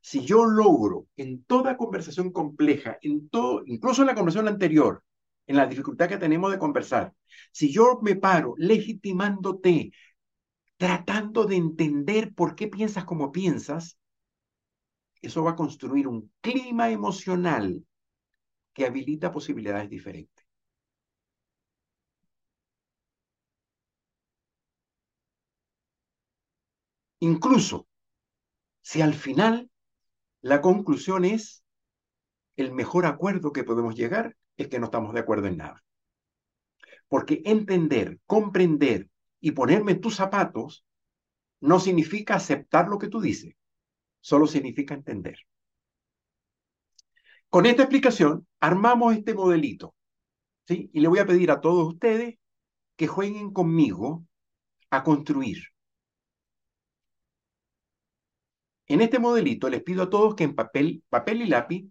Si 0.00 0.24
yo 0.24 0.44
logro 0.44 1.06
en 1.16 1.44
toda 1.44 1.76
conversación 1.76 2.30
compleja, 2.30 2.98
en 3.02 3.28
todo, 3.28 3.62
incluso 3.66 4.02
en 4.02 4.08
la 4.08 4.14
conversación 4.14 4.48
anterior, 4.48 5.02
en 5.46 5.56
la 5.56 5.66
dificultad 5.66 6.08
que 6.08 6.18
tenemos 6.18 6.50
de 6.52 6.58
conversar, 6.58 7.14
si 7.52 7.72
yo 7.72 8.00
me 8.02 8.16
paro 8.16 8.54
legitimándote, 8.58 9.92
tratando 10.76 11.46
de 11.46 11.56
entender 11.56 12.34
por 12.34 12.54
qué 12.54 12.68
piensas 12.68 13.04
como 13.04 13.32
piensas, 13.32 13.98
eso 15.26 15.44
va 15.44 15.52
a 15.52 15.56
construir 15.56 16.06
un 16.08 16.32
clima 16.40 16.90
emocional 16.90 17.84
que 18.72 18.86
habilita 18.86 19.32
posibilidades 19.32 19.88
diferentes. 19.90 20.44
Incluso 27.20 27.88
si 28.82 29.00
al 29.00 29.14
final 29.14 29.70
la 30.42 30.60
conclusión 30.60 31.24
es 31.24 31.64
el 32.56 32.72
mejor 32.72 33.06
acuerdo 33.06 33.52
que 33.52 33.64
podemos 33.64 33.94
llegar 33.94 34.36
es 34.56 34.68
que 34.68 34.78
no 34.78 34.86
estamos 34.86 35.14
de 35.14 35.20
acuerdo 35.20 35.46
en 35.46 35.56
nada. 35.56 35.82
Porque 37.08 37.40
entender, 37.44 38.20
comprender 38.26 39.08
y 39.40 39.52
ponerme 39.52 39.92
en 39.92 40.00
tus 40.00 40.16
zapatos 40.16 40.84
no 41.60 41.80
significa 41.80 42.34
aceptar 42.34 42.88
lo 42.88 42.98
que 42.98 43.08
tú 43.08 43.20
dices, 43.20 43.54
solo 44.24 44.46
significa 44.46 44.94
entender. 44.94 45.36
Con 47.50 47.66
esta 47.66 47.82
explicación, 47.82 48.46
armamos 48.58 49.14
este 49.14 49.34
modelito, 49.34 49.94
¿sí? 50.66 50.88
Y 50.94 51.00
le 51.00 51.08
voy 51.08 51.18
a 51.18 51.26
pedir 51.26 51.50
a 51.50 51.60
todos 51.60 51.92
ustedes 51.92 52.36
que 52.96 53.06
jueguen 53.06 53.52
conmigo 53.52 54.24
a 54.88 55.02
construir. 55.02 55.58
En 58.86 59.02
este 59.02 59.18
modelito 59.18 59.68
les 59.68 59.82
pido 59.82 60.04
a 60.04 60.10
todos 60.10 60.34
que 60.34 60.44
en 60.44 60.54
papel, 60.54 61.04
papel 61.10 61.42
y 61.42 61.46
lápiz, 61.46 61.86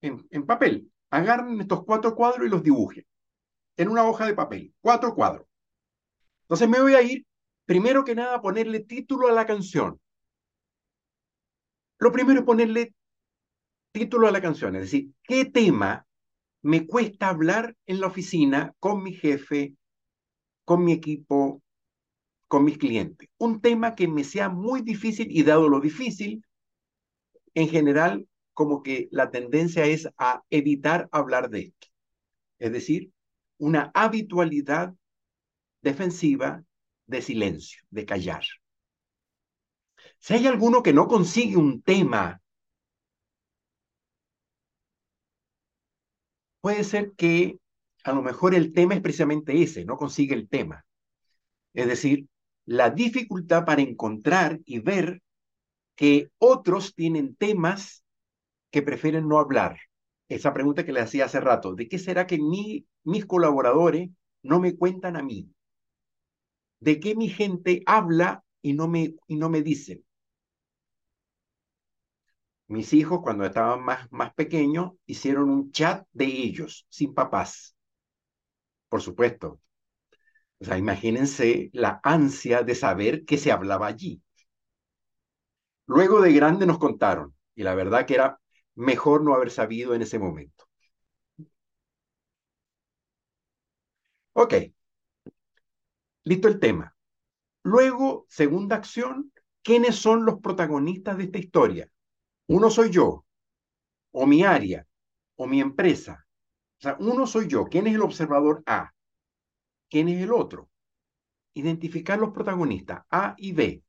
en, 0.00 0.46
papel, 0.46 0.90
agarren 1.10 1.60
estos 1.60 1.84
cuatro 1.84 2.14
cuadros 2.14 2.46
y 2.46 2.50
los 2.50 2.62
dibujen 2.62 3.04
en 3.76 3.88
una 3.90 4.08
hoja 4.08 4.24
de 4.24 4.34
papel, 4.34 4.74
cuatro 4.80 5.14
cuadros. 5.14 5.46
Entonces 6.44 6.68
me 6.70 6.80
voy 6.80 6.94
a 6.94 7.02
ir, 7.02 7.26
primero 7.66 8.02
que 8.02 8.14
nada, 8.14 8.36
a 8.36 8.40
ponerle 8.40 8.80
título 8.80 9.28
a 9.28 9.32
la 9.32 9.44
canción. 9.44 10.00
Lo 11.98 12.12
primero 12.12 12.40
es 12.40 12.46
ponerle 12.46 12.94
título 13.92 14.28
a 14.28 14.30
la 14.30 14.40
canción, 14.40 14.76
es 14.76 14.82
decir, 14.82 15.10
¿qué 15.24 15.44
tema 15.44 16.06
me 16.62 16.86
cuesta 16.86 17.28
hablar 17.28 17.76
en 17.86 18.00
la 18.00 18.06
oficina 18.06 18.74
con 18.78 19.02
mi 19.02 19.12
jefe, 19.14 19.74
con 20.64 20.84
mi 20.84 20.92
equipo, 20.92 21.62
con 22.46 22.64
mis 22.64 22.78
clientes? 22.78 23.28
Un 23.38 23.60
tema 23.60 23.94
que 23.94 24.06
me 24.06 24.24
sea 24.24 24.48
muy 24.48 24.82
difícil 24.82 25.28
y 25.30 25.42
dado 25.42 25.68
lo 25.68 25.80
difícil, 25.80 26.44
en 27.54 27.68
general, 27.68 28.28
como 28.54 28.82
que 28.82 29.08
la 29.10 29.30
tendencia 29.30 29.84
es 29.84 30.08
a 30.16 30.42
evitar 30.50 31.08
hablar 31.10 31.50
de 31.50 31.60
esto. 31.60 31.88
Es 32.58 32.72
decir, 32.72 33.10
una 33.58 33.90
habitualidad 33.94 34.94
defensiva 35.82 36.62
de 37.06 37.22
silencio, 37.22 37.80
de 37.90 38.04
callar. 38.04 38.42
Si 40.20 40.34
hay 40.34 40.46
alguno 40.46 40.82
que 40.82 40.92
no 40.92 41.08
consigue 41.08 41.56
un 41.56 41.82
tema, 41.82 42.40
puede 46.60 46.84
ser 46.84 47.12
que 47.12 47.58
a 48.04 48.12
lo 48.12 48.22
mejor 48.22 48.54
el 48.54 48.72
tema 48.72 48.94
es 48.94 49.00
precisamente 49.00 49.62
ese, 49.62 49.84
no 49.84 49.96
consigue 49.96 50.34
el 50.34 50.48
tema. 50.48 50.84
Es 51.74 51.86
decir, 51.86 52.26
la 52.66 52.90
dificultad 52.90 53.64
para 53.64 53.82
encontrar 53.82 54.60
y 54.64 54.80
ver 54.80 55.22
que 55.96 56.30
otros 56.38 56.94
tienen 56.94 57.34
temas 57.36 58.04
que 58.70 58.82
prefieren 58.82 59.28
no 59.28 59.38
hablar. 59.38 59.78
Esa 60.28 60.52
pregunta 60.52 60.84
que 60.84 60.92
le 60.92 61.00
hacía 61.00 61.26
hace 61.26 61.40
rato, 61.40 61.74
¿de 61.74 61.88
qué 61.88 61.98
será 61.98 62.26
que 62.26 62.38
mis 62.38 63.26
colaboradores 63.26 64.10
no 64.42 64.60
me 64.60 64.76
cuentan 64.76 65.16
a 65.16 65.22
mí? 65.22 65.50
¿De 66.80 67.00
qué 67.00 67.14
mi 67.14 67.28
gente 67.28 67.82
habla 67.86 68.44
y 68.62 68.72
no 68.72 68.88
me, 68.88 69.14
y 69.26 69.36
no 69.36 69.48
me 69.48 69.62
dicen? 69.62 70.04
Mis 72.68 72.92
hijos, 72.94 73.20
cuando 73.22 73.44
estaban 73.44 73.82
más, 73.84 74.10
más 74.12 74.32
pequeños, 74.34 74.92
hicieron 75.06 75.50
un 75.50 75.70
chat 75.72 76.06
de 76.12 76.24
ellos, 76.26 76.86
sin 76.88 77.12
papás. 77.14 77.76
Por 78.90 79.00
supuesto. 79.02 79.60
O 80.60 80.64
sea, 80.64 80.78
imagínense 80.78 81.70
la 81.72 82.00
ansia 82.02 82.62
de 82.62 82.74
saber 82.76 83.24
qué 83.24 83.38
se 83.38 83.50
hablaba 83.52 83.86
allí. 83.88 84.22
Luego 85.86 86.20
de 86.20 86.32
grande 86.32 86.66
nos 86.66 86.78
contaron, 86.78 87.34
y 87.56 87.64
la 87.64 87.74
verdad 87.74 88.06
que 88.06 88.14
era 88.14 88.38
mejor 88.76 89.24
no 89.24 89.34
haber 89.34 89.50
sabido 89.50 89.92
en 89.94 90.02
ese 90.02 90.18
momento. 90.20 90.66
Ok, 94.32 94.54
listo 96.24 96.46
el 96.48 96.60
tema. 96.60 96.94
Luego, 97.64 98.26
segunda 98.28 98.76
acción, 98.76 99.32
¿quiénes 99.62 99.96
son 99.96 100.24
los 100.26 100.40
protagonistas 100.40 101.18
de 101.18 101.24
esta 101.24 101.38
historia? 101.38 101.90
Uno 102.48 102.70
soy 102.70 102.90
yo, 102.90 103.24
o 104.12 104.26
mi 104.26 104.42
área, 104.44 104.86
o 105.36 105.46
mi 105.46 105.60
empresa. 105.60 106.26
O 106.78 106.82
sea, 106.82 106.96
uno 107.00 107.26
soy 107.26 107.48
yo. 107.48 107.66
¿Quién 107.66 107.86
es 107.86 107.94
el 107.94 108.02
observador 108.02 108.62
A? 108.66 108.92
¿Quién 109.90 110.08
es 110.08 110.22
el 110.22 110.32
otro? 110.32 110.70
Identificar 111.54 112.18
los 112.18 112.30
protagonistas 112.30 113.04
A 113.10 113.34
y 113.38 113.52
B. 113.52 113.82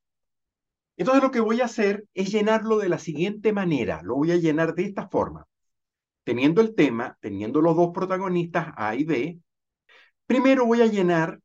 Entonces 0.97 1.23
lo 1.23 1.31
que 1.31 1.39
voy 1.39 1.61
a 1.61 1.65
hacer 1.65 2.05
es 2.13 2.31
llenarlo 2.31 2.77
de 2.77 2.89
la 2.89 2.99
siguiente 2.99 3.53
manera. 3.53 4.01
Lo 4.03 4.15
voy 4.15 4.31
a 4.31 4.37
llenar 4.37 4.75
de 4.75 4.83
esta 4.83 5.07
forma. 5.07 5.47
Teniendo 6.23 6.61
el 6.61 6.75
tema, 6.75 7.17
teniendo 7.21 7.61
los 7.61 7.75
dos 7.75 7.91
protagonistas 7.93 8.73
A 8.75 8.95
y 8.95 9.03
B, 9.05 9.39
primero 10.27 10.65
voy 10.65 10.81
a 10.81 10.87
llenar 10.87 11.39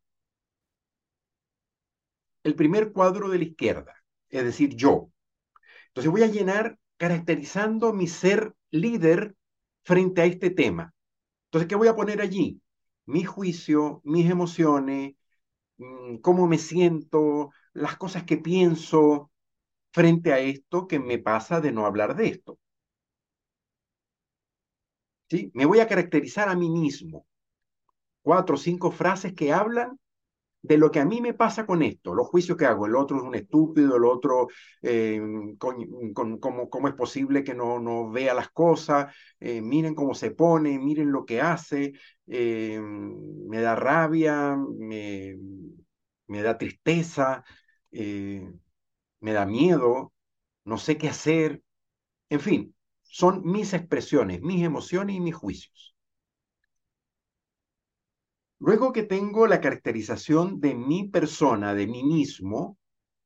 el 2.44 2.54
primer 2.54 2.92
cuadro 2.92 3.28
de 3.28 3.38
la 3.38 3.44
izquierda, 3.44 3.94
es 4.28 4.44
decir, 4.44 4.74
yo. 4.76 5.10
Entonces 5.88 6.12
voy 6.12 6.22
a 6.22 6.28
llenar 6.28 6.78
caracterizando 6.96 7.92
mi 7.92 8.06
ser 8.08 8.54
líder 8.70 9.36
frente 9.82 10.22
a 10.22 10.26
este 10.26 10.50
tema. 10.50 10.94
Entonces, 11.46 11.68
¿qué 11.68 11.76
voy 11.76 11.88
a 11.88 11.96
poner 11.96 12.20
allí? 12.20 12.60
Mi 13.06 13.24
juicio, 13.24 14.00
mis 14.04 14.30
emociones, 14.30 15.14
mm, 15.78 16.18
cómo 16.18 16.46
me 16.48 16.58
siento, 16.58 17.50
las 17.74 17.96
cosas 17.96 18.24
que 18.24 18.38
pienso, 18.38 19.30
frente 19.92 20.32
a 20.32 20.38
esto 20.40 20.88
que 20.88 20.98
me 21.00 21.18
pasa 21.18 21.60
de 21.60 21.72
no 21.72 21.86
hablar 21.86 22.16
de 22.16 22.28
esto. 22.28 22.58
¿Sí? 25.30 25.50
Me 25.54 25.66
voy 25.66 25.80
a 25.80 25.86
caracterizar 25.88 26.48
a 26.48 26.54
mí 26.56 26.68
mismo. 26.70 27.26
Cuatro 28.22 28.56
o 28.56 28.58
cinco 28.58 28.90
frases 28.90 29.34
que 29.34 29.52
hablan 29.52 29.98
de 30.64 30.78
lo 30.78 30.90
que 30.90 30.98
a 30.98 31.04
mí 31.04 31.20
me 31.20 31.34
pasa 31.34 31.66
con 31.66 31.82
esto, 31.82 32.14
los 32.14 32.26
juicios 32.28 32.56
que 32.56 32.64
hago. 32.64 32.86
El 32.86 32.96
otro 32.96 33.18
es 33.18 33.22
un 33.22 33.34
estúpido, 33.34 33.96
el 33.96 34.04
otro, 34.04 34.48
eh, 34.80 35.20
¿cómo, 35.58 36.88
es 36.88 36.94
posible 36.94 37.44
que 37.44 37.54
no, 37.54 37.78
no 37.80 38.10
vea 38.10 38.32
las 38.32 38.48
cosas? 38.50 39.14
Eh, 39.40 39.60
miren 39.60 39.94
cómo 39.94 40.14
se 40.14 40.30
pone, 40.30 40.78
miren 40.78 41.12
lo 41.12 41.26
que 41.26 41.42
hace, 41.42 41.92
eh, 42.26 42.80
me 42.80 43.60
da 43.60 43.76
rabia, 43.76 44.56
me, 44.56 45.36
me 46.28 46.42
da 46.42 46.56
tristeza 46.56 47.44
me 49.20 49.32
da 49.32 49.46
miedo, 49.46 50.12
no 50.64 50.78
sé 50.78 50.98
qué 50.98 51.08
hacer. 51.08 51.62
En 52.30 52.40
fin, 52.40 52.74
son 53.02 53.42
mis 53.44 53.74
expresiones, 53.74 54.42
mis 54.42 54.64
emociones 54.64 55.16
y 55.16 55.20
mis 55.20 55.34
juicios. 55.34 55.93
Luego 58.66 58.94
que 58.94 59.02
tengo 59.02 59.46
la 59.46 59.60
caracterización 59.60 60.58
de 60.58 60.74
mi 60.74 61.06
persona, 61.06 61.74
de 61.74 61.86
mí 61.86 62.02
mismo, 62.02 62.78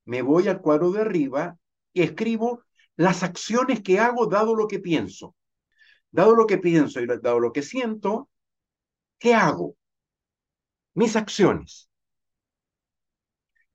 me 0.03 0.21
voy 0.21 0.49
al 0.49 0.59
cuadro 0.59 0.91
de 0.91 0.99
arriba 0.99 1.57
y 1.93 2.01
escribo 2.01 2.65
las 2.97 3.23
acciones 3.23 3.81
que 3.81 4.01
hago 4.01 4.25
dado 4.25 4.53
lo 4.53 4.67
que 4.67 4.79
pienso. 4.79 5.37
Dado 6.11 6.35
lo 6.35 6.45
que 6.45 6.57
pienso 6.57 6.99
y 6.99 7.07
dado 7.07 7.39
lo 7.39 7.53
que 7.53 7.61
siento, 7.61 8.29
¿qué 9.17 9.33
hago? 9.33 9.77
Mis 10.93 11.15
acciones. 11.15 11.89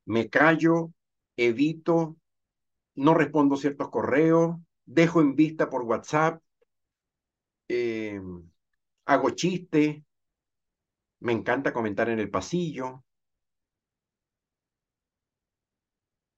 Me 0.05 0.29
callo, 0.29 0.92
evito, 1.35 2.18
no 2.94 3.14
respondo 3.14 3.57
ciertos 3.57 3.88
correos, 3.88 4.57
dejo 4.85 5.22
en 5.22 5.35
vista 5.35 5.70
por 5.70 5.85
WhatsApp, 5.85 6.42
eh, 7.68 8.20
hago 9.07 9.31
chistes, 9.31 10.03
me 11.25 11.33
encanta 11.33 11.73
comentar 11.73 12.11
en 12.11 12.21
el 12.21 12.31
pasillo. 12.31 13.03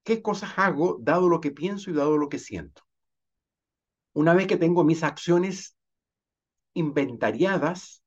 ¿Qué 0.03 0.21
cosas 0.21 0.53
hago 0.55 0.97
dado 1.01 1.27
lo 1.27 1.41
que 1.41 1.51
pienso 1.51 1.89
y 1.89 1.93
dado 1.93 2.17
lo 2.17 2.29
que 2.29 2.39
siento? 2.39 2.83
Una 4.13 4.33
vez 4.33 4.47
que 4.47 4.55
tengo 4.55 4.85
mis 4.85 5.03
acciones 5.03 5.75
inventariadas, 6.73 8.01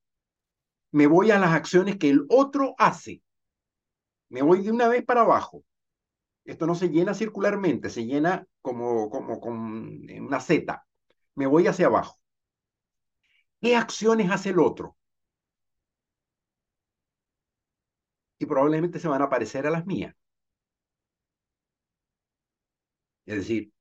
me 0.91 1.05
voy 1.05 1.29
a 1.29 1.37
las 1.37 1.51
acciones 1.51 1.97
que 1.97 2.09
el 2.09 2.25
otro 2.29 2.73
hace. 2.79 3.21
Me 4.29 4.41
voy 4.41 4.63
de 4.63 4.71
una 4.71 4.87
vez 4.87 5.05
para 5.05 5.21
abajo. 5.21 5.63
Esto 6.45 6.65
no 6.65 6.73
se 6.73 6.89
llena 6.89 7.13
circularmente, 7.13 7.91
se 7.91 8.07
llena 8.07 8.47
como, 8.63 9.07
como 9.11 9.37
una 9.37 10.39
Z. 10.39 10.83
Me 11.35 11.45
voy 11.45 11.67
hacia 11.67 11.85
abajo. 11.85 12.17
¿Qué 13.61 13.75
acciones 13.75 14.31
hace 14.31 14.49
el 14.49 14.59
otro? 14.59 14.97
Y 18.41 18.47
probablemente 18.47 18.97
se 18.97 19.07
van 19.07 19.21
a 19.21 19.29
parecer 19.29 19.67
a 19.67 19.69
las 19.69 19.85
mías. 19.85 20.15
Es 23.27 23.35
decir, 23.35 23.71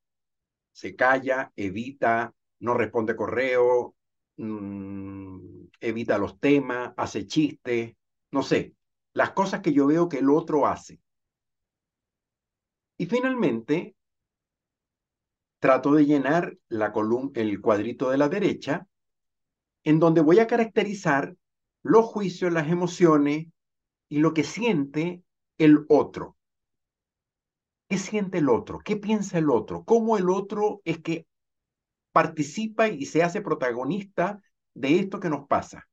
se 0.70 0.94
calla, 0.94 1.50
evita, 1.56 2.34
no 2.58 2.74
responde 2.74 3.16
correo, 3.16 3.96
mm, 4.36 5.64
evita 5.80 6.18
los 6.18 6.38
temas, 6.38 6.92
hace 6.98 7.26
chistes, 7.26 7.96
no 8.32 8.42
sé, 8.42 8.74
las 9.14 9.30
cosas 9.30 9.62
que 9.62 9.72
yo 9.72 9.86
veo 9.86 10.10
que 10.10 10.18
el 10.18 10.28
otro 10.28 10.66
hace. 10.66 11.00
Y 12.98 13.06
finalmente, 13.06 13.96
trato 15.58 15.94
de 15.94 16.04
llenar 16.04 16.58
la 16.68 16.92
el 17.34 17.60
cuadrito 17.62 18.10
de 18.10 18.18
la 18.18 18.28
derecha, 18.28 18.86
en 19.84 19.98
donde 19.98 20.20
voy 20.20 20.38
a 20.38 20.46
caracterizar 20.46 21.34
los 21.82 22.04
juicios, 22.04 22.52
las 22.52 22.68
emociones 22.68 23.46
y 24.10 24.18
lo 24.18 24.34
que 24.34 24.44
siente 24.44 25.22
el 25.56 25.86
otro. 25.88 26.36
¿Qué 27.88 27.98
siente 27.98 28.38
el 28.38 28.48
otro? 28.48 28.78
¿Qué 28.78 28.96
piensa 28.96 29.36
el 29.38 29.50
otro? 29.50 29.84
¿Cómo 29.84 30.16
el 30.16 30.30
otro 30.30 30.80
es 30.84 30.98
que 31.00 31.26
participa 32.12 32.88
y 32.88 33.06
se 33.06 33.22
hace 33.24 33.42
protagonista 33.42 34.42
de 34.74 35.00
esto 35.00 35.20
que 35.20 35.30
nos 35.30 35.46
pasa? 35.48 35.88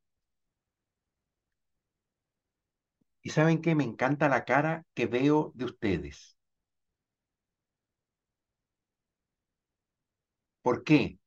Y 3.22 3.30
saben 3.30 3.62
qué? 3.62 3.76
Me 3.76 3.84
encanta 3.84 4.28
la 4.28 4.44
cara 4.44 4.84
que 4.96 5.06
veo 5.06 5.52
de 5.56 5.66
ustedes. 5.66 6.36
¿Por 10.62 10.84
qué? 10.84 11.18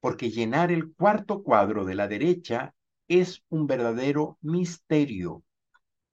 porque 0.00 0.30
llenar 0.30 0.70
el 0.70 0.92
cuarto 0.94 1.42
cuadro 1.42 1.84
de 1.86 1.94
la 1.94 2.06
derecha 2.06 2.74
es 3.08 3.42
un 3.48 3.66
verdadero 3.66 4.36
misterio. 4.42 5.42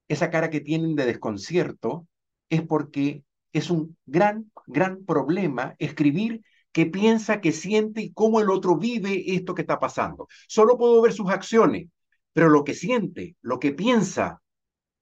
Esa 0.10 0.30
cara 0.30 0.50
que 0.50 0.60
tienen 0.60 0.96
de 0.96 1.06
desconcierto 1.06 2.06
es 2.50 2.62
porque 2.64 3.24
es 3.54 3.70
un 3.70 3.98
gran, 4.06 4.52
gran 4.68 5.06
problema 5.06 5.76
escribir 5.80 6.42
qué 6.74 6.86
piensa, 6.86 7.40
qué 7.42 7.54
siente 7.54 8.02
y 8.02 8.12
cómo 8.12 8.42
el 8.42 8.50
otro 8.50 8.76
vive 8.78 9.36
esto 9.36 9.56
que 9.56 9.62
está 9.62 9.80
pasando. 9.80 10.28
Solo 10.48 10.78
puedo 10.78 11.02
ver 11.02 11.14
sus 11.14 11.30
acciones, 11.30 11.88
pero 12.34 12.50
lo 12.50 12.64
que 12.64 12.74
siente, 12.74 13.38
lo 13.42 13.60
que 13.60 13.72
piensa, 13.72 14.42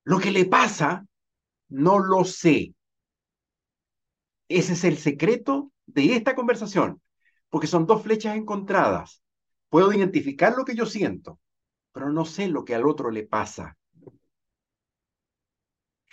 lo 0.04 0.20
que 0.20 0.32
le 0.32 0.46
pasa, 0.46 1.06
no 1.70 2.00
lo 2.00 2.24
sé. 2.24 2.74
Ese 4.50 4.74
es 4.74 4.84
el 4.84 4.98
secreto 4.98 5.72
de 5.86 6.16
esta 6.16 6.36
conversación, 6.36 7.02
porque 7.50 7.68
son 7.68 7.86
dos 7.86 8.04
flechas 8.04 8.36
encontradas. 8.36 9.22
Puedo 9.70 9.92
identificar 9.92 10.56
lo 10.56 10.64
que 10.64 10.76
yo 10.76 10.86
siento, 10.86 11.40
pero 11.92 12.12
no 12.12 12.26
sé 12.26 12.48
lo 12.48 12.64
que 12.64 12.76
al 12.76 12.88
otro 12.88 13.12
le 13.12 13.24
pasa. 13.24 13.78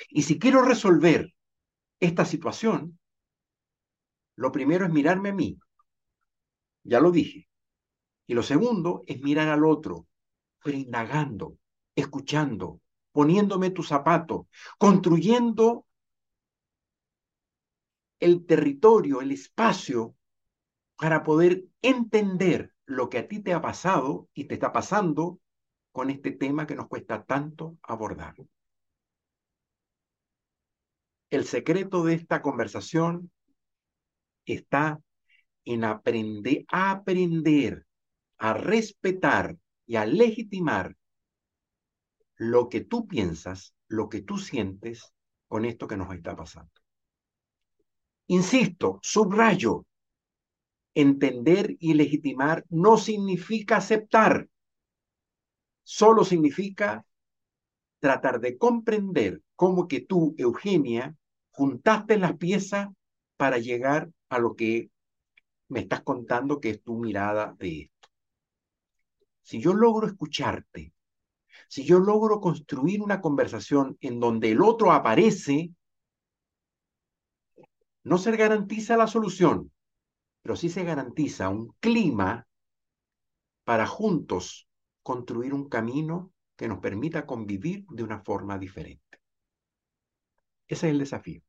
Y 0.09 0.23
si 0.23 0.39
quiero 0.39 0.63
resolver 0.63 1.33
esta 2.01 2.25
situación, 2.25 2.99
lo 4.37 4.53
primero 4.53 4.85
es 4.85 4.93
mirarme 4.93 5.31
a 5.31 5.35
mí. 5.35 5.59
Ya 6.83 7.01
lo 7.01 7.11
dije. 7.11 7.49
Y 8.27 8.35
lo 8.35 8.43
segundo 8.43 9.03
es 9.07 9.21
mirar 9.23 9.49
al 9.49 9.65
otro, 9.65 10.07
pero 10.63 10.77
indagando, 10.77 11.59
escuchando, 11.95 12.81
poniéndome 13.13 13.71
tu 13.71 13.83
zapato, 13.83 14.49
construyendo 14.79 15.87
el 18.19 18.47
territorio, 18.47 19.21
el 19.21 19.33
espacio 19.33 20.15
para 20.97 21.23
poder 21.23 21.65
entender 21.83 22.75
lo 22.87 23.09
que 23.09 23.19
a 23.19 23.29
ti 23.29 23.41
te 23.41 23.53
ha 23.53 23.61
pasado 23.61 24.29
y 24.35 24.45
te 24.45 24.55
está 24.55 24.73
pasando 24.73 25.41
con 25.93 26.11
este 26.11 26.33
tema 26.33 26.67
que 26.67 26.75
nos 26.75 26.89
cuesta 26.89 27.25
tanto 27.25 27.77
abordar. 27.83 28.35
El 31.35 31.47
secreto 31.47 32.05
de 32.05 32.15
esta 32.15 32.41
conversación 32.43 33.33
está 34.47 35.01
en 35.65 35.83
aprender 35.83 36.65
a 36.69 36.93
aprender, 36.93 37.89
a 38.39 38.55
respetar 38.55 39.57
y 39.85 39.97
a 39.97 40.07
legitimar 40.07 40.97
lo 42.37 42.69
que 42.69 42.83
tú 42.83 43.09
piensas, 43.09 43.75
lo 43.89 44.09
que 44.09 44.21
tú 44.21 44.39
sientes 44.39 45.13
con 45.49 45.65
esto 45.65 45.89
que 45.89 45.97
nos 45.97 46.15
está 46.15 46.37
pasando. 46.37 46.71
Insisto, 48.29 49.01
subrayo, 49.03 49.87
entender 50.95 51.77
y 51.81 51.95
legitimar 51.95 52.65
no 52.69 52.97
significa 52.97 53.79
aceptar, 53.79 54.49
solo 55.83 56.25
significa 56.25 57.05
tratar 57.99 58.39
de 58.39 58.57
comprender 58.57 59.43
cómo 59.57 59.89
que 59.89 59.99
tú, 60.01 60.37
Eugenia, 60.39 61.17
juntaste 61.55 62.19
las 62.19 62.37
piezas 62.37 62.89
para 63.37 63.59
llegar 63.59 64.11
a 64.29 64.39
lo 64.39 64.57
que 64.57 64.91
me 65.69 65.81
estás 65.81 66.03
contando 66.03 66.61
que 66.61 66.71
es 66.71 66.83
tu 66.83 66.99
mirada 66.99 67.55
de 67.59 67.83
esto. 67.83 68.09
Si 69.43 69.61
yo 69.61 69.73
logro 69.73 70.07
escucharte, 70.07 70.93
si 71.69 71.85
yo 71.85 72.01
logro 72.01 72.41
construir 72.41 73.01
una 73.01 73.21
conversación 73.21 73.97
en 74.01 74.19
donde 74.19 74.51
el 74.51 74.63
otro 74.63 74.93
aparece, 74.93 75.71
no 78.03 78.19
se 78.19 78.37
garantiza 78.37 78.97
la 78.97 79.07
solución, 79.07 79.71
pero 80.43 80.57
sí 80.57 80.69
se 80.69 80.83
garantiza 80.83 81.49
un 81.51 81.75
clima 81.79 82.47
para 83.65 83.87
juntos 83.87 84.69
construir 85.03 85.55
un 85.55 85.69
camino 85.69 86.33
que 86.57 86.67
nos 86.67 86.81
permita 86.81 87.27
convivir 87.27 87.87
de 87.91 88.03
una 88.03 88.21
forma 88.21 88.59
diferente. 88.59 89.24
Ese 90.69 90.89
es 90.89 90.93
el 90.93 90.99
desafío. 90.99 91.45